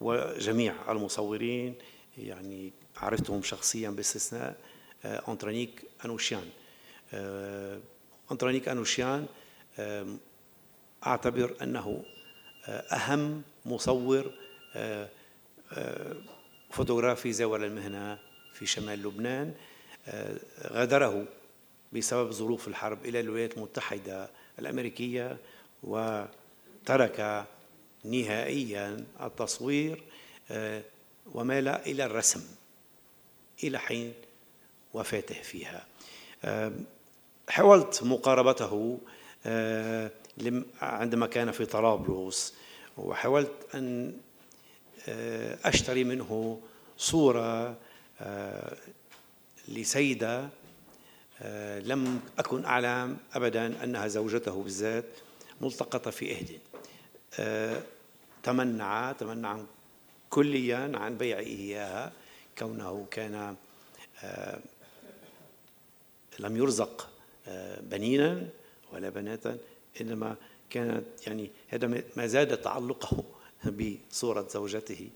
وجميع 0.00 0.92
المصورين 0.92 1.74
يعني 2.18 2.72
عرفتهم 2.96 3.42
شخصيا 3.42 3.90
باستثناء 3.90 4.56
أنطرانيك 5.04 5.82
أنوشيان. 6.04 6.50
أنطرانيك 8.32 8.68
أنوشيان 8.68 9.26
أعتبر 11.06 11.56
أنه 11.62 12.02
أهم 12.68 13.42
مصور 13.66 14.30
فوتوغرافي 16.70 17.32
زاول 17.32 17.64
المهنة 17.64 18.18
في 18.52 18.66
شمال 18.66 19.02
لبنان. 19.02 19.54
غادره 20.62 21.26
بسبب 21.92 22.30
ظروف 22.30 22.68
الحرب 22.68 23.06
إلى 23.06 23.20
الولايات 23.20 23.56
المتحدة. 23.56 24.30
الأمريكية 24.58 25.36
وترك 25.82 27.44
نهائيا 28.04 29.04
التصوير 29.20 30.02
ومال 31.34 31.68
إلى 31.68 32.04
الرسم 32.04 32.42
إلى 33.64 33.78
حين 33.78 34.12
وفاته 34.94 35.42
فيها. 35.42 35.86
حاولت 37.48 38.02
مقاربته 38.02 38.98
عندما 40.82 41.26
كان 41.26 41.50
في 41.52 41.66
طرابلس 41.66 42.54
وحاولت 42.96 43.52
أن 43.74 44.16
أشتري 45.64 46.04
منه 46.04 46.60
صورة 46.98 47.76
لسيدة 49.68 50.48
لم 51.80 52.20
أكن 52.38 52.64
أعلم 52.64 53.16
أبدا 53.34 53.84
أنها 53.84 54.08
زوجته 54.08 54.62
بالذات 54.62 55.04
ملتقطة 55.60 56.10
في 56.10 56.32
إهدن 56.36 56.58
تمنع 58.42 59.12
تمنع 59.12 59.60
كليا 60.30 60.92
عن 60.94 61.18
بيعه 61.18 61.38
إياها 61.38 62.12
كونه 62.58 63.06
كان 63.10 63.56
لم 66.38 66.56
يرزق 66.56 67.10
بنينا 67.80 68.48
ولا 68.92 69.08
بناتا 69.08 69.58
إنما 70.00 70.36
كانت 70.70 71.04
يعني 71.26 71.50
هذا 71.68 72.02
ما 72.16 72.26
زاد 72.26 72.56
تعلقه 72.56 73.24
بصورة 73.78 74.48
زوجته. 74.48 75.08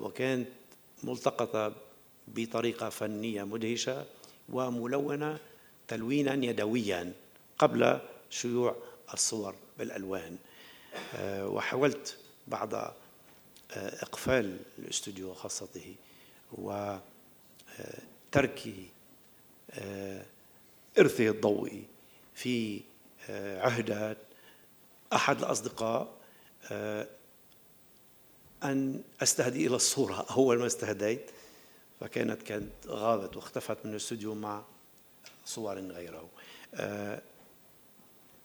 وكانت 0.00 0.48
ملتقطة 1.04 1.72
بطريقة 2.28 2.88
فنية 2.88 3.44
مدهشة. 3.44 4.06
وملونة 4.48 5.38
تلوينا 5.88 6.44
يدويا 6.44 7.12
قبل 7.58 8.00
شيوع 8.30 8.76
الصور 9.12 9.54
بالألوان. 9.78 10.36
آه، 11.16 11.48
وحاولت 11.48 12.16
بعد 12.48 12.74
آه، 12.74 12.94
إقفال 13.76 14.58
الاستوديو 14.78 15.34
خاصته 15.34 15.94
وترك 16.52 17.02
آه، 19.70 20.24
إرثه 20.98 21.28
الضوئي 21.28 21.84
في 22.34 22.80
عهدات 23.30 24.16
أحد 25.12 25.38
الأصدقاء 25.38 26.08
أن 28.62 29.02
أستهدي 29.22 29.66
إلى 29.66 29.76
الصورة 29.76 30.26
أول 30.30 30.58
ما 30.58 30.66
استهديت. 30.66 31.30
فكانت 32.00 32.42
كانت 32.42 32.72
غابت 32.86 33.36
واختفت 33.36 33.78
من 33.84 33.90
الاستوديو 33.90 34.34
مع 34.34 34.62
صور 35.44 35.78
غيره. 35.78 36.28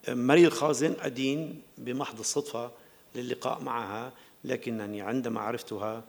مريل 0.07 0.51
خازن 0.51 0.95
أدين 0.99 1.61
بمحض 1.77 2.19
الصدفة 2.19 2.71
للقاء 3.15 3.61
معها 3.61 4.13
لكنني 4.43 5.01
عندما 5.01 5.41
عرفتها 5.41 6.03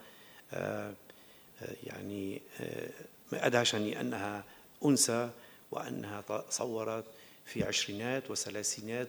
آه، 0.53 0.95
آه، 1.63 1.75
يعني 1.85 2.43
آه، 2.61 2.91
أدهشني 3.33 4.01
أنها 4.01 4.45
أنثى 4.85 5.31
وأنها 5.71 6.25
صورت 6.51 7.05
في 7.45 7.65
عشرينات 7.65 8.31
وثلاثينات 8.31 9.09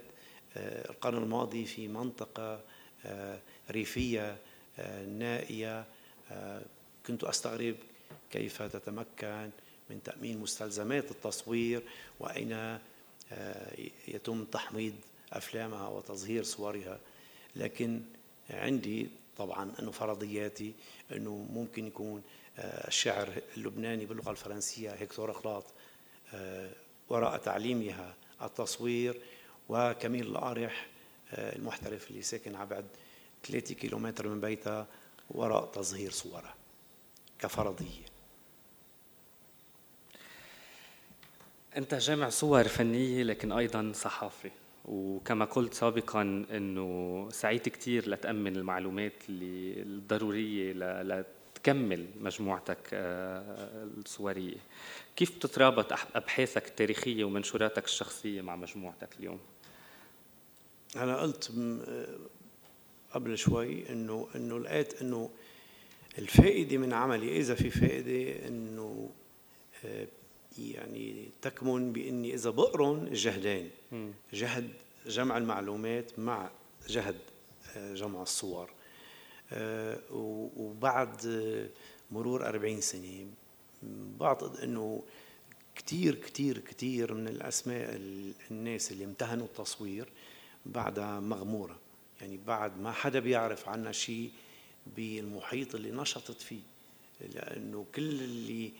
القرن 0.57 1.23
الماضي 1.23 1.65
في 1.65 1.87
منطقة 1.87 2.61
ريفية 3.71 4.37
نائية 5.07 5.85
كنت 7.07 7.23
أستغرب 7.23 7.75
كيف 8.31 8.61
تتمكن 8.61 9.49
من 9.89 10.03
تأمين 10.03 10.37
مستلزمات 10.37 11.11
التصوير 11.11 11.83
وأين 12.19 12.79
آه، 13.31 13.77
يتم 14.07 14.45
تحميض 14.45 14.93
أفلامها 15.33 15.87
وتظهير 15.87 16.43
صورها. 16.43 16.99
لكن 17.55 18.01
عندي 18.49 19.09
طبعا 19.37 19.71
أنه 19.79 19.91
فرضياتي 19.91 20.73
أنه 21.11 21.47
ممكن 21.53 21.87
يكون 21.87 22.21
آه، 22.57 22.87
الشعر 22.87 23.41
اللبناني 23.57 24.05
باللغة 24.05 24.31
الفرنسية 24.31 24.91
هيكتور 24.91 25.31
أخلاط 25.31 25.63
آه، 26.33 26.69
وراء 27.09 27.37
تعليمها 27.37 28.15
التصوير 28.41 29.21
وكميل 29.69 30.27
القارح 30.27 30.87
المحترف 31.33 32.11
اللي 32.11 32.21
ساكن 32.21 32.55
على 32.55 32.69
بعد 32.69 32.85
3 33.43 33.75
كيلومتر 33.75 34.27
من 34.27 34.41
بيتها 34.41 34.87
وراء 35.29 35.65
تظهير 35.65 36.11
صورها 36.11 36.55
كفرضية. 37.41 38.05
أنت 41.77 41.95
جامع 41.95 42.29
صور 42.29 42.63
فنية 42.63 43.23
لكن 43.23 43.51
أيضا 43.51 43.91
صحافي. 43.95 44.51
وكما 44.85 45.45
قلت 45.45 45.73
سابقا 45.73 46.21
أنه 46.51 47.27
سعيت 47.31 47.69
كثير 47.69 48.09
لتأمن 48.09 48.55
المعلومات 48.55 49.13
اللي 49.29 49.81
الضرورية 49.81 50.73
لتكمل 50.73 52.07
مجموعتك 52.19 52.77
آه، 52.93 53.85
الصورية. 53.97 54.57
كيف 55.15 55.29
تترابط 55.29 55.93
أبحاثك 56.15 56.67
التاريخية 56.67 57.23
ومنشوراتك 57.23 57.85
الشخصية 57.85 58.41
مع 58.41 58.55
مجموعتك 58.55 59.09
اليوم؟ 59.19 59.39
أنا 60.95 61.17
قلت 61.17 61.51
قبل 63.11 63.37
شوي 63.37 63.89
إنه 63.89 64.27
إنه 64.35 64.59
لقيت 64.59 65.01
إنه 65.01 65.29
الفائدة 66.17 66.77
من 66.77 66.93
عملي 66.93 67.37
إذا 67.37 67.55
في 67.55 67.69
فائدة 67.69 68.47
إنه 68.47 69.09
آه، 69.85 70.07
يعني 70.59 71.29
تكمن 71.41 71.93
بإني 71.93 72.33
إذا 72.33 72.49
بقرن 72.49 73.13
جهدين. 73.13 73.69
جهد 74.33 74.69
جمع 75.07 75.37
المعلومات 75.37 76.19
مع 76.19 76.49
جهد 76.89 77.17
آه، 77.75 77.93
جمع 77.93 78.21
الصور. 78.21 78.69
آه، 79.53 79.99
وبعد 80.57 81.25
مرور 82.11 82.47
40 82.47 82.81
سنة 82.81 83.27
بعتقد 84.19 84.57
إنه 84.57 85.03
كثير 85.75 86.15
كثير 86.15 86.57
كثير 86.59 87.13
من 87.13 87.27
الأسماء 87.27 87.99
الناس 88.51 88.91
اللي 88.91 89.05
امتهنوا 89.05 89.45
التصوير 89.45 90.07
بعدها 90.65 91.19
مغمورة. 91.19 91.79
يعني 92.21 92.39
بعد 92.47 92.79
ما 92.79 92.91
حدا 92.91 93.19
بيعرف 93.19 93.69
عنا 93.69 93.91
شيء 93.91 94.31
بالمحيط 94.95 95.75
اللي 95.75 95.91
نشطت 95.91 96.41
فيه 96.41 96.61
لأنه 97.33 97.85
كل 97.95 98.01
اللي 98.21 98.71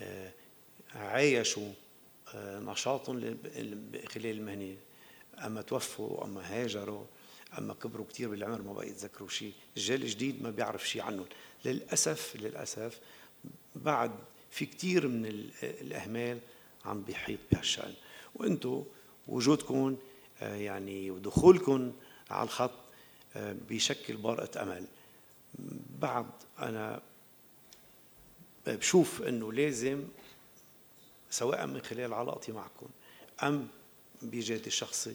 آه 0.00 0.32
عايشوا 0.94 1.72
آه، 2.34 2.60
نشاطهم 2.60 3.38
خلال 4.06 4.26
المهنة 4.26 4.76
أما 5.38 5.62
توفوا 5.62 6.24
أما 6.24 6.40
هاجروا 6.44 7.04
أما 7.58 7.74
كبروا 7.74 8.06
كثير 8.06 8.28
بالعمر 8.28 8.62
ما 8.62 8.72
بقى 8.72 8.88
يتذكروا 8.88 9.28
شيء 9.28 9.52
الجيل 9.76 10.02
الجديد 10.02 10.42
ما 10.42 10.50
بيعرف 10.50 10.88
شيء 10.88 11.02
عنهم. 11.02 11.26
للأسف 11.64 12.36
للأسف 12.36 13.00
بعد 13.76 14.10
في 14.50 14.66
كثير 14.66 15.08
من 15.08 15.26
الأهمال 15.62 16.38
عم 16.84 17.02
بيحيط 17.02 17.38
بهالشأن. 17.52 17.94
وأنتم 18.34 18.84
وجودكم 19.28 19.96
آه، 20.42 20.54
يعني 20.54 21.10
ودخولكم 21.10 21.92
على 22.30 22.44
الخط 22.44 22.70
بيشكل 23.36 24.16
بارقة 24.16 24.62
أمل. 24.62 24.86
بعد 26.00 26.26
أنا 26.58 27.02
بشوف 28.66 29.22
أنه 29.22 29.52
لازم 29.52 30.04
سواء 31.30 31.66
من 31.66 31.80
خلال 31.80 32.14
علاقتي 32.14 32.52
معكم 32.52 32.88
أم 33.42 33.68
بجهدي 34.22 34.66
الشخصي 34.66 35.14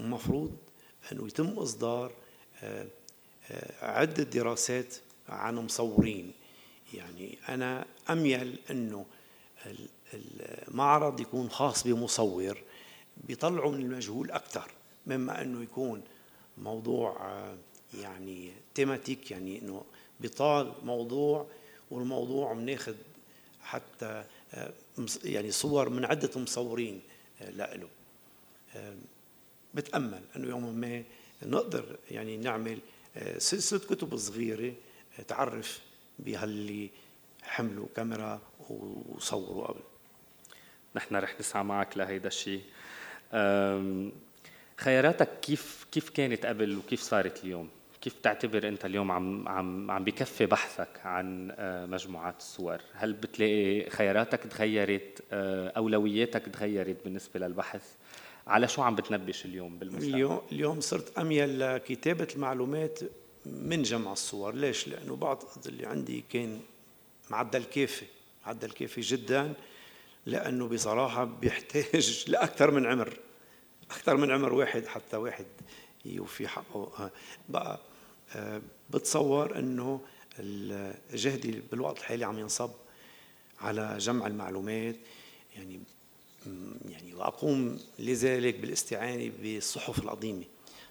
المفروض 0.00 0.50
آه، 0.50 1.12
أنه 1.12 1.26
يتم 1.26 1.58
إصدار 1.58 2.12
آه، 2.62 2.86
آه، 3.50 3.84
عدة 3.84 4.22
دراسات 4.22 4.94
عن 5.28 5.54
مصورين. 5.56 6.32
يعني 6.94 7.38
أنا 7.48 7.86
أميل 8.10 8.58
أنه 8.70 9.06
المعرض 10.14 11.20
يكون 11.20 11.50
خاص 11.50 11.86
بمصور 11.86 12.62
بيطلعوا 13.16 13.72
من 13.72 13.80
المجهول 13.80 14.30
أكثر 14.30 14.70
مما 15.06 15.42
أنه 15.42 15.62
يكون 15.62 16.02
موضوع 16.58 17.16
يعني 17.94 18.52
تيماتيك 18.74 19.30
يعني 19.30 19.62
أنه 19.62 19.84
بيطال 20.20 20.72
موضوع 20.84 21.46
والموضوع 21.90 22.52
بناخذ 22.52 22.94
حتى 23.62 24.24
يعني 25.24 25.50
صور 25.50 25.88
من 25.88 26.04
عدة 26.04 26.40
مصورين 26.40 27.00
آه، 27.42 27.50
له 27.50 27.88
آه، 28.76 28.94
بتأمل 29.74 30.22
أنه 30.36 30.48
يوم 30.48 30.74
ما 30.74 31.02
نقدر 31.42 31.96
يعني 32.10 32.36
نعمل 32.36 32.78
آه، 33.16 33.38
سلسلة 33.38 33.78
كتب 33.78 34.16
صغيرة 34.16 34.74
تعرف 35.28 35.80
بهاللي 36.18 36.90
حملوا 37.42 37.86
كاميرا 37.96 38.40
وصوروا 38.68 39.66
قبل. 39.66 39.80
نحن 40.96 41.16
رح 41.16 41.40
نسعى 41.40 41.64
معك 41.64 41.98
لهيدا 41.98 42.28
الشيء 42.28 42.62
خياراتك 44.76 45.40
كيف 45.40 45.86
كيف 45.92 46.10
كانت 46.10 46.46
قبل 46.46 46.78
وكيف 46.78 47.00
صارت 47.00 47.44
اليوم؟ 47.44 47.68
كيف 48.08 48.18
تعتبر 48.22 48.68
أنت 48.68 48.84
اليوم 48.84 49.10
عم 49.12 49.48
عم 49.48 49.90
عم 49.90 50.04
بكفي 50.04 50.46
بحثك 50.46 51.00
عن 51.04 51.54
آه، 51.58 51.86
مجموعات 51.86 52.36
الصور؟ 52.38 52.78
هل 52.92 53.12
بتلاقي 53.12 53.90
خياراتك 53.90 54.42
تغيرت 54.42 55.22
آه، 55.32 55.68
أولوياتك 55.68 56.42
تغيرت 56.42 57.04
بالنسبة 57.04 57.40
للبحث؟ 57.40 57.82
على 58.46 58.68
شو 58.68 58.82
عم 58.82 58.94
بتنبش 58.94 59.44
اليوم 59.44 59.78
بالمستقبل؟ 59.78 60.14
اليوم 60.14 60.40
اليوم 60.52 60.80
صرت 60.80 61.18
أميل 61.18 61.60
لكتابة 61.60 62.28
المعلومات 62.34 62.98
من 63.46 63.82
جمع 63.82 64.12
الصور، 64.12 64.54
ليش؟ 64.54 64.88
لأنه 64.88 65.16
بعض 65.16 65.42
اللي 65.66 65.86
عندي 65.86 66.24
كان 66.30 66.60
معدل 67.30 67.64
كافي، 67.64 68.06
معدل 68.46 68.70
كافي 68.70 69.00
جدا 69.00 69.52
لأنه 70.26 70.68
بصراحة 70.68 71.24
بيحتاج 71.24 72.24
لأكثر 72.32 72.70
من 72.70 72.86
عمر 72.86 73.18
أكثر 73.90 74.16
من 74.16 74.30
عمر 74.30 74.52
واحد 74.52 74.86
حتى 74.86 75.16
واحد 75.16 75.46
يوفي 76.04 76.48
حقه 76.48 77.10
بقى 77.48 77.74
آه، 77.74 77.87
بتصور 78.90 79.58
إنه 79.58 80.00
جهدي 81.12 81.62
بالوقت 81.70 81.98
الحالي 81.98 82.24
عم 82.24 82.38
ينصب 82.38 82.70
على 83.60 83.98
جمع 83.98 84.26
المعلومات. 84.26 84.96
يعني 85.56 85.80
يعني 86.88 87.14
واقوم 87.14 87.80
لذلك 87.98 88.54
بالاستعانة 88.54 89.32
بالصحف 89.42 89.98
القديمة. 89.98 90.44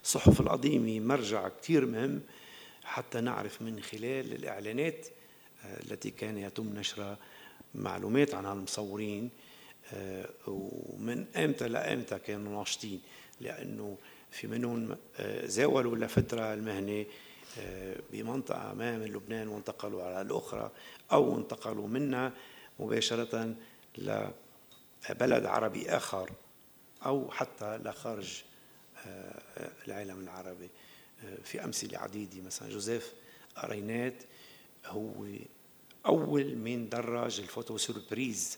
الصحف 0.03 0.41
القديمة 0.41 0.99
مرجع 0.99 1.49
كثير 1.61 1.85
مهم 1.85 2.21
حتى 2.83 3.21
نعرف 3.21 3.61
من 3.61 3.81
خلال 3.81 4.33
الإعلانات 4.33 5.07
التي 5.65 6.11
كان 6.11 6.37
يتم 6.37 6.73
نشرها 6.73 7.17
معلومات 7.75 8.33
عن 8.33 8.45
هالمصورين 8.45 9.29
ومن 10.47 11.25
إمتى 11.35 11.67
لإمتى 11.67 12.19
كانوا 12.19 12.57
ناشطين. 12.57 13.01
لأنه 13.41 13.97
في 14.31 14.47
منهم 14.47 14.97
زاولوا 15.43 15.95
لفترة 15.95 16.53
المهنة 16.53 17.05
بمنطقة 18.11 18.73
ما 18.73 18.97
من 18.97 19.05
لبنان 19.05 19.47
وانتقلوا 19.47 20.03
على 20.03 20.21
الأخرى 20.21 20.71
أو 21.11 21.37
انتقلوا 21.37 21.87
منها 21.87 22.33
مباشرة 22.79 23.55
لبلد 23.97 25.45
عربي 25.45 25.89
آخر 25.89 26.31
أو 27.05 27.31
حتى 27.31 27.77
لخارج 27.77 28.43
آه، 29.07 29.41
العالم 29.87 30.19
العربي. 30.19 30.69
آه، 31.23 31.37
في 31.43 31.63
أمثلة 31.63 31.97
عديدة. 31.97 32.41
مثلا 32.41 32.69
جوزيف 32.69 33.13
أرينات 33.63 34.23
هو 34.85 35.25
أول 36.05 36.55
من 36.55 36.89
درج 36.89 37.39
ال 37.39 37.45
photo 37.45 37.77
surprise 37.77 38.57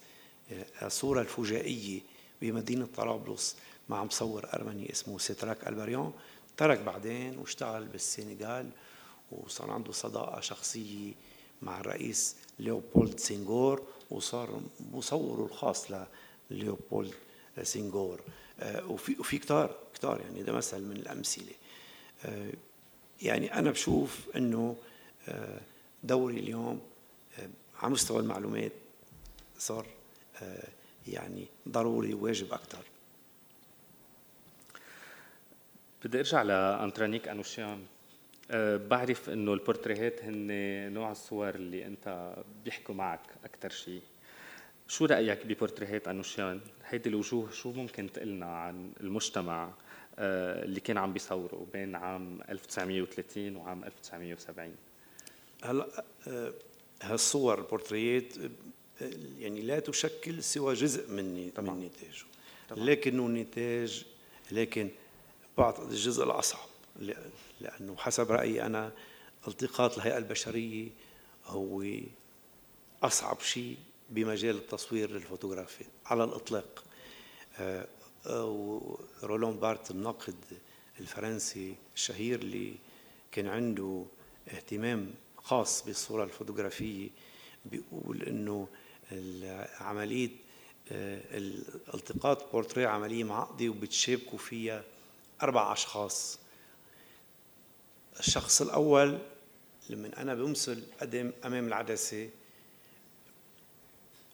آه، 0.52 0.88
الصورة 0.88 1.22
الفجائية 1.22 2.02
بمدينة 2.42 2.88
طرابلس 2.96 3.56
مع 3.90 4.04
مصور 4.04 4.50
أرمني 4.54 4.92
اسمه 4.92 5.18
سيتراك 5.18 5.68
ألبريون. 5.68 6.14
ترك 6.58 6.80
بعدين 6.80 7.38
واشتغل 7.38 7.86
بالسنغال 7.86 8.70
وصار 9.32 9.72
عنده 9.72 9.92
صداقة 9.92 10.42
شخصية 10.42 11.14
مع 11.62 11.80
الرئيس 11.80 12.36
ليوبولد 12.60 13.20
سينغور 13.20 13.88
وصار 14.12 14.62
مصوره 14.94 15.46
الخاص 15.46 15.88
لليوبولد 16.52 17.14
سينغور. 17.64 18.22
آه، 18.60 18.92
وفي 18.92 19.16
وفي 19.20 19.38
كتار 19.38 19.76
كتار 19.94 20.22
يعني 20.22 20.44
ده 20.44 20.54
مثل 20.54 20.82
من 20.82 20.96
الأمثلة. 20.96 21.54
آه، 22.26 22.52
يعني 23.22 23.54
أنا 23.54 23.72
بشوف 23.72 24.30
إنه 24.36 24.76
آه، 25.28 25.62
دوري 26.04 26.40
اليوم 26.40 26.82
على 27.82 27.92
مستوى 27.94 28.20
المعلومات 28.20 28.72
صار 29.58 29.86
يعني 31.08 31.48
ضروري 31.70 32.14
وواجب 32.14 32.54
أكثر 32.54 32.84
بدي 36.06 36.20
أرجع 36.20 36.42
لانترانيك 36.42 37.28
أنوشيان. 37.28 37.86
بعرف 38.90 39.30
إنه 39.30 39.54
البورتريهات 39.54 40.24
هن 40.24 40.48
نوع 40.94 41.12
الصور 41.12 41.56
اللي 41.56 41.86
أنت 41.86 42.36
بيحكوا 42.66 42.96
معك 42.96 43.22
أكثر 43.44 43.70
شيء 43.70 44.02
شو 44.88 45.06
رأيك 45.06 45.46
ببورتريهات 45.46 46.08
أنوشيان؟ 46.08 46.62
هيدي 46.86 47.10
الوجوه 47.10 47.52
شو 47.52 47.72
ممكن 47.72 48.12
تقلنا 48.12 48.46
عن 48.46 48.92
المجتمع 49.02 49.74
أه 50.20 50.64
اللي 50.64 50.80
كان 50.80 50.98
عم 50.98 51.14
بيصوروا 51.14 51.66
بين 51.74 51.96
عام 51.96 52.40
1930 52.50 53.56
وعام 53.56 53.84
1970 53.84 54.76
هلا 55.64 56.04
أه 56.28 56.54
هالصور 57.02 57.60
البورتريات 57.60 58.38
أه، 58.38 58.50
يعني 59.40 59.62
لا 59.62 59.80
تشكل 59.80 60.44
سوى 60.44 60.74
جزء 60.74 61.12
من 61.12 61.52
طبعا. 61.56 61.76
من 61.76 61.86
نتاجه 61.86 62.26
لكنه 62.86 63.28
نتاج 63.28 64.06
لكن 64.52 64.90
بعتقد 65.58 65.90
الجزء 65.90 66.24
الأصعب. 66.24 66.69
لأنه 67.62 67.96
حسب 67.98 68.32
رأيي 68.32 68.66
أنا 68.66 68.92
التقاط 69.48 69.98
الهيئة 69.98 70.18
البشرية 70.18 70.90
هو 71.46 71.86
أصعب 73.04 73.40
شيء 73.42 73.78
بمجال 74.10 74.56
التصوير 74.56 75.16
الفوتوغرافي 75.16 75.86
على 76.06 76.24
الإطلاق. 76.24 76.84
آه، 77.60 77.88
رولان 79.24 79.58
بارت 79.60 79.92
الناقد 79.92 80.36
الفرنسي 81.00 81.76
الشهير 81.96 82.40
اللي 82.40 82.74
كان 83.32 83.48
عنده 83.48 84.06
اهتمام 84.48 85.14
خاص 85.38 85.86
بالصورة 85.86 86.24
الفوتوغرافية 86.24 87.10
بيقول 87.66 88.24
إنه 88.24 88.68
عملية 89.80 90.30
آه، 90.92 91.38
الالتقاط 91.38 92.52
بورتريه 92.52 92.88
عملية 92.88 93.24
معقدة 93.24 93.70
وبتشابكوا 93.70 94.38
فيها 94.38 94.84
أربع 95.44 95.74
أشخاص. 95.74 96.40
الشخص 98.20 98.62
الأول 98.62 99.20
لما 99.90 100.22
أنا 100.22 100.36
بمثل 100.36 100.84
قدم 101.02 101.32
أمام 101.46 101.68
العدسة 101.68 102.30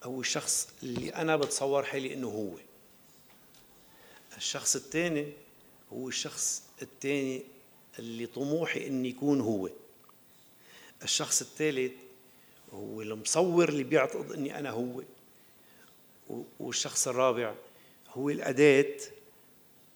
هو 0.04 0.22
الشخص 0.22 0.70
اللي 0.84 1.10
أنا 1.10 1.36
بتصور 1.36 1.84
حالي 1.84 2.14
إنه 2.14 2.28
هو. 2.28 2.58
الشخص 4.38 4.76
الثاني 4.76 5.34
هو 5.94 6.08
الشخص 6.08 6.64
الثاني 6.82 7.44
اللي 8.00 8.26
طموحي 8.26 8.88
إني 8.88 9.10
يكون 9.10 9.42
هو. 9.42 9.70
الشخص 11.04 11.42
الثالث 11.42 11.92
هو 12.74 13.02
المصور 13.02 13.70
اللي 13.70 13.84
بيعتقد 13.84 14.32
إني 14.32 14.60
أنا 14.60 14.70
هو. 14.70 15.02
والشخص 16.60 17.08
الرابع 17.08 17.56
هو 18.10 18.30
الأداة 18.30 18.98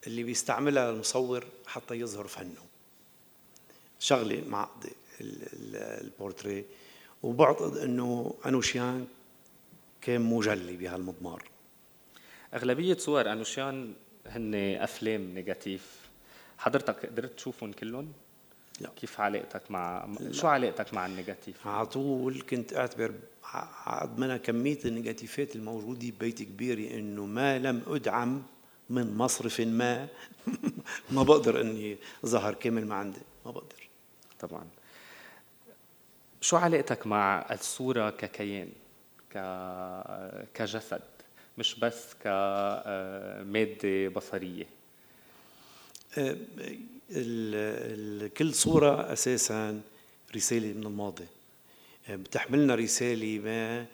اللي 0.08 0.24
بيستعملها 0.24 0.90
المصور 0.90 1.46
حتى 1.68 1.96
يظهر 1.96 2.28
فنه. 2.28 2.69
شغلة 4.00 4.44
معقده 4.48 4.90
البورتريه 5.22 6.66
وبعتقد 7.24 7.78
إنه 7.78 8.36
أنوشيان 8.46 9.08
كان 10.02 10.22
مجلي 10.22 10.78
بهالمضمار 10.78 11.44
أغلبية 12.54 12.98
صور 12.98 13.32
أنوشيان 13.32 13.94
هن 14.28 14.56
أفلام 14.56 15.22
négatif 15.34 16.00
حضرتك 16.58 17.06
قدرت 17.06 17.34
تشوفهم 17.34 17.72
كلهم؟ 17.72 18.12
لا 18.82 18.90
كيف 19.02 19.22
علاقتك 19.22 19.72
مع 19.72 20.08
لا. 20.20 20.32
شو 20.32 20.48
علاقتك 20.48 20.94
مع 20.94 21.06
ال 21.06 21.13
négatif؟ 21.13 21.68
على 21.68 21.86
طول 21.86 22.42
كنت 22.42 22.74
أعتبر 22.74 23.14
قد 23.86 24.20
ما 24.20 24.26
أنا 24.26 24.38
كمية 24.38 24.80
النيجاتيفات 24.86 25.56
الموجودة 25.56 26.10
ببيتي 26.10 26.46
كبيره 26.46 26.96
إنه 26.98 27.26
ما 27.26 27.60
لم 27.60 27.82
أدعم 27.88 28.44
من 28.90 29.18
مصرف 29.18 29.62
ما 29.62 30.08
ما 31.12 31.24
بقدر 31.24 31.62
إني 31.62 31.98
ظهر 32.26 32.54
كامل 32.54 32.88
ما 32.88 32.96
عندي 32.96 33.20
ما 33.46 33.52
بقدر 33.52 33.89
طبعا. 34.40 34.68
شو 36.42 36.58
علاقتك 36.58 37.08
مع 37.08 37.46
الصورة 37.52 38.10
ككيان 38.10 38.70
كجسد 40.54 41.02
مش 41.58 41.80
بس 41.80 42.14
كمادة 42.24 44.08
بصرية؟ 44.10 44.66
أه، 46.18 46.38
كل 48.38 48.54
صورة 48.54 49.14
أساسا 49.14 49.82
رسالة 50.36 50.74
من 50.74 50.84
الماضي. 50.86 51.26
أه، 52.10 52.16
بتحملنا 52.16 52.76
رسالة 52.76 53.40
ما 53.40 53.86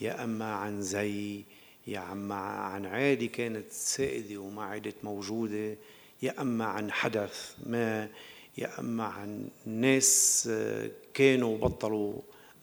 يا 0.00 0.24
أما 0.24 0.54
عن 0.54 0.82
زي 0.82 1.42
يا 1.86 2.12
أما 2.12 2.34
عن 2.34 2.86
عادة 2.86 3.26
كانت 3.26 3.72
سائدة 3.72 4.38
وما 4.38 4.64
عادت 4.64 4.94
موجودة 5.04 5.76
يا 6.22 6.40
أما 6.40 6.64
عن 6.64 6.92
حدث 6.92 7.54
ما. 7.66 8.08
يا 8.58 8.80
أما 8.80 9.04
عن 9.04 9.48
ناس 9.66 10.48
آه، 10.52 10.90
كانوا 11.14 11.58
بطلوا 11.58 12.14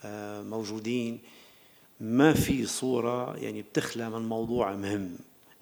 آه، 0.04 0.42
موجودين. 0.42 1.18
ما 2.00 2.32
في 2.32 2.66
صورة 2.66 3.36
يعني 3.36 3.62
بتخلى 3.62 4.10
من 4.10 4.28
موضوع 4.28 4.72
مهم. 4.72 5.16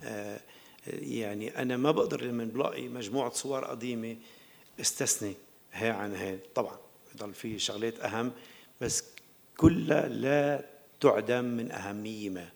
آه، 0.05 0.41
يعني 0.87 1.63
أنا 1.63 1.77
ما 1.77 1.91
بقدر 1.91 2.23
لما 2.25 2.45
بلاقي 2.45 2.89
مجموعة 2.89 3.31
صور 3.31 3.65
قديمة 3.65 4.17
استثني 4.81 5.35
هي 5.73 5.91
عن 5.91 6.15
هي 6.15 6.39
طبعا 6.55 6.79
بضل 7.15 7.35
في 7.35 7.59
شغلات 7.59 8.01
أهم 8.01 8.33
بس 8.81 9.05
كلها 9.57 10.09
لا 10.09 10.65
تعدم 11.01 11.45
من 11.45 11.73
أهمية 11.73 12.31
ما. 12.31 12.49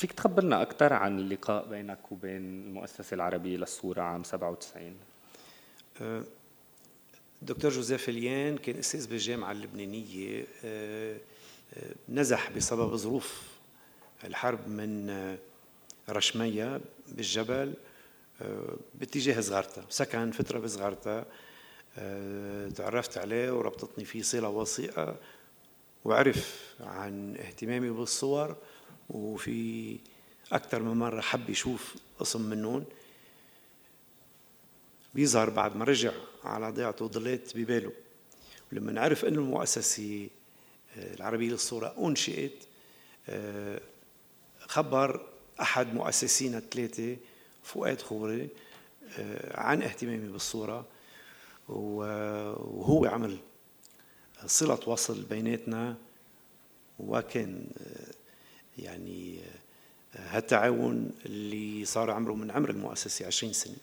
فيك 0.00 0.12
تخبرنا 0.12 0.62
أكثر 0.62 0.92
عن 0.92 1.18
اللقاء 1.18 1.68
بينك 1.68 2.12
وبين 2.12 2.66
المؤسسة 2.66 3.14
العربية 3.14 3.56
للصورة 3.56 4.02
عام 4.02 4.24
97 4.24 4.96
أه، 6.00 6.24
دكتور 7.42 7.70
جوزيف 7.70 8.08
اليان 8.08 8.58
كان 8.58 8.76
أستاذ 8.78 9.08
بالجامعة 9.08 9.52
اللبنانية 9.52 10.46
أه، 10.64 11.16
أه، 11.74 11.94
نزح 12.08 12.50
بسبب 12.50 12.96
ظروف 12.96 13.42
الحرب 14.24 14.68
من 14.68 15.10
رشمية 16.08 16.80
بالجبل 17.08 17.74
باتجاه 18.94 19.40
صغارتا 19.40 19.84
سكن 19.88 20.30
فترة 20.30 20.58
بصغارتا 20.58 21.24
تعرفت 22.76 23.18
عليه 23.18 23.52
وربطتني 23.52 24.04
فيه 24.04 24.22
صلة 24.22 24.48
وثيقة 24.48 25.16
وعرف 26.04 26.74
عن 26.80 27.36
اهتمامي 27.36 27.90
بالصور 27.90 28.56
وفي 29.10 29.98
أكثر 30.52 30.82
من 30.82 30.96
مرة 30.96 31.20
حب 31.20 31.50
يشوف 31.50 31.94
قسم 32.18 32.42
منهم 32.42 32.84
بيظهر 35.14 35.50
بعد 35.50 35.76
ما 35.76 35.84
رجع 35.84 36.12
على 36.44 36.70
ضيعته 36.70 37.06
ضليت 37.06 37.56
بباله. 37.56 37.92
ولما 38.72 39.00
عرف 39.00 39.24
أن 39.24 39.34
المؤسسة 39.34 40.28
آه، 40.96 41.14
العربية 41.14 41.50
للصورة 41.50 41.94
أنشئت 41.98 42.64
آه، 43.28 43.80
خبر 44.60 45.26
أحد 45.60 45.94
مؤسسين 45.94 46.54
الثلاثة 46.54 47.16
فؤاد 47.62 48.02
خوري 48.02 48.48
آه، 49.18 49.60
عن 49.60 49.82
اهتمامي 49.82 50.28
بالصورة. 50.28 50.86
وهو 51.68 53.06
عمل 53.06 53.38
صلة 54.46 54.78
وصل 54.86 55.22
بيناتنا 55.22 55.96
وكان 56.98 57.66
يعني 58.78 59.38
هالتعاون 60.14 61.10
اللي 61.26 61.84
صار 61.84 62.10
عمره 62.10 62.32
من 62.32 62.50
عمر 62.50 62.70
المؤسسة 62.70 63.26
20 63.26 63.52
سنة. 63.52 63.76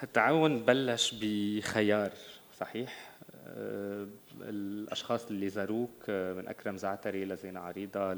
هالتعاون 0.00 0.58
بلش 0.58 1.14
بخيار 1.20 2.12
صحيح؟ 2.60 3.16
آه، 3.48 4.06
الأشخاص 4.40 5.26
اللي 5.26 5.48
زاروك 5.48 5.90
آه، 6.08 6.34
من 6.34 6.48
أكرم 6.48 6.76
زعتري 6.76 7.24
لزينة 7.24 7.60
عريضة 7.60 8.14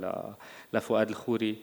لفؤاد 0.73 1.09
الخوري 1.09 1.57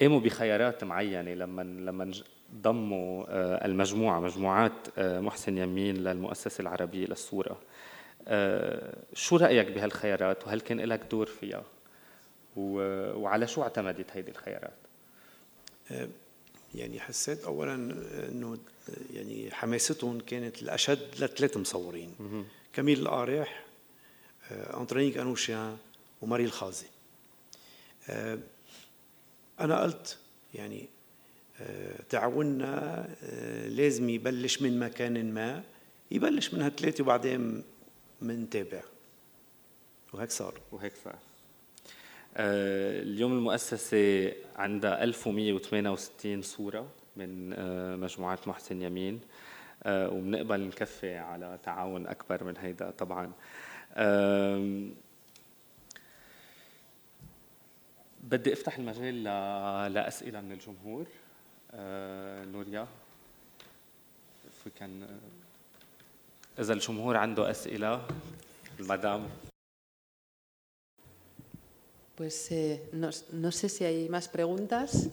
قاموا 0.00 0.20
بخيارات 0.20 0.84
معينة 0.84 1.34
لما 1.34 1.62
لما 1.62 2.12
ضموا 2.54 3.24
آه، 3.28 3.64
المجموعة 3.64 4.20
مجموعات 4.20 4.98
محسن 4.98 5.58
يمين 5.58 5.96
للمؤسسة 5.96 6.62
العربية 6.62 7.06
للصورة. 7.06 7.60
شو 9.14 9.36
رأيك 9.36 9.66
بهالخيارات؟ 9.66 10.46
وهل 10.46 10.60
كان 10.60 10.80
لك 10.80 11.00
دور 11.10 11.26
فيها؟ 11.26 11.62
وعلى 12.56 13.46
شو 13.46 13.62
اعتمدت 13.62 14.06
هيدي 14.10 14.30
الخيارات؟ 14.30 14.76
يعني 16.74 17.00
حسيت 17.00 17.44
اولا 17.44 17.74
إنه 18.28 18.58
يعني 19.14 19.50
حماستهم 19.50 20.20
كانت 20.20 20.62
الأشد 20.62 21.08
لثلاث 21.18 21.56
مصورين. 21.56 22.14
كميل 22.72 23.00
القارح 23.00 23.64
آه، 24.50 24.80
أنطرينيك 24.80 25.18
أنوشيان 25.18 25.76
وماري 26.22 26.44
الخازي. 26.44 26.86
آه، 28.08 28.38
أنا 29.60 29.82
قلت 29.82 30.18
يعني 30.54 30.88
آه، 31.60 32.02
تعاوننا 32.08 33.08
لازم 33.68 34.08
يبلش 34.08 34.62
من 34.62 34.78
مكان 34.78 35.34
ما 35.34 35.62
يبلش 36.10 36.54
من 36.54 36.62
هالثلاثة 36.62 37.04
وبعدين 37.04 37.62
منتابع 38.20 38.82
وهيك 40.12 40.30
صار. 40.30 40.60
وهيك 40.72 40.92
صار. 41.04 41.18
اليوم 42.36 43.32
المؤسسة 43.32 44.32
عندها 44.56 45.04
1168 45.04 46.42
صورة 46.42 46.88
من 47.16 47.50
مجموعات 48.00 48.48
محسن 48.48 48.82
يمين 48.82 49.20
وبنقبل 49.86 50.60
نكفي 50.60 51.16
على 51.16 51.58
تعاون 51.62 52.06
أكبر 52.06 52.44
من 52.44 52.56
هيدا 52.56 52.90
طبعا. 52.90 53.32
بدي 58.22 58.52
أفتح 58.52 58.78
المجال 58.78 59.24
لأسئلة 59.94 60.40
من 60.40 60.52
الجمهور. 60.52 61.06
نوريا 62.52 62.86
إذا 66.58 66.72
الجمهور 66.72 67.16
عنده 67.16 67.50
أسئلة 67.50 68.06
المدام 68.80 69.28
Pues 72.14 72.50
eh, 72.52 72.82
no, 72.92 73.10
no 73.32 73.52
sé 73.52 73.68
si 73.68 73.84
hay 73.84 74.08
más 74.08 74.28
preguntas. 74.28 75.08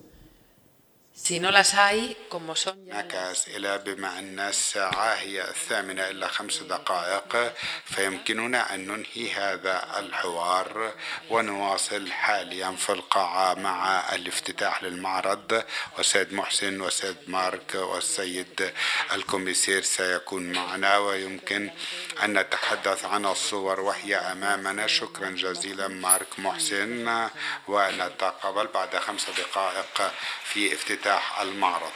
Si 1.23 1.39
no 1.39 1.51
las 1.51 1.75
hay, 1.75 2.17
como 2.29 2.55
son 2.55 2.85
ya... 2.85 2.93
هناك 2.93 3.15
أسئلة 3.15 3.77
بما 3.77 4.19
أن 4.19 4.39
الساعة 4.39 5.13
هي 5.13 5.49
الثامنة 5.49 6.09
إلا 6.09 6.27
خمس 6.27 6.57
دقائق 6.63 7.53
فيمكننا 7.85 8.73
أن 8.75 8.87
ننهي 8.87 9.31
هذا 9.31 9.99
الحوار 9.99 10.93
ونواصل 11.29 12.11
حاليا 12.11 12.71
في 12.71 12.89
القاعة 12.91 13.53
مع 13.53 14.03
الافتتاح 14.15 14.83
للمعرض. 14.83 15.63
والسيد 15.97 16.33
محسن 16.33 16.81
والسيد 16.81 17.17
مارك 17.27 17.75
والسيد 17.75 18.73
الكوميسير 19.13 19.83
سيكون 19.83 20.51
معنا 20.51 20.97
ويمكن 20.97 21.69
أن 22.23 22.39
نتحدث 22.39 23.05
عن 23.05 23.25
الصور 23.25 23.79
وهي 23.79 24.15
أمامنا. 24.15 24.87
شكرا 24.87 25.29
جزيلا 25.29 25.87
مارك 25.87 26.39
محسن 26.39 27.29
ونتقابل 27.67 28.67
بعد 28.67 28.95
خمس 28.95 29.25
دقائق 29.29 30.11
في 30.43 30.73
افتتاح 30.73 31.08
افتتاح 31.09 31.41
المعرض. 31.41 31.91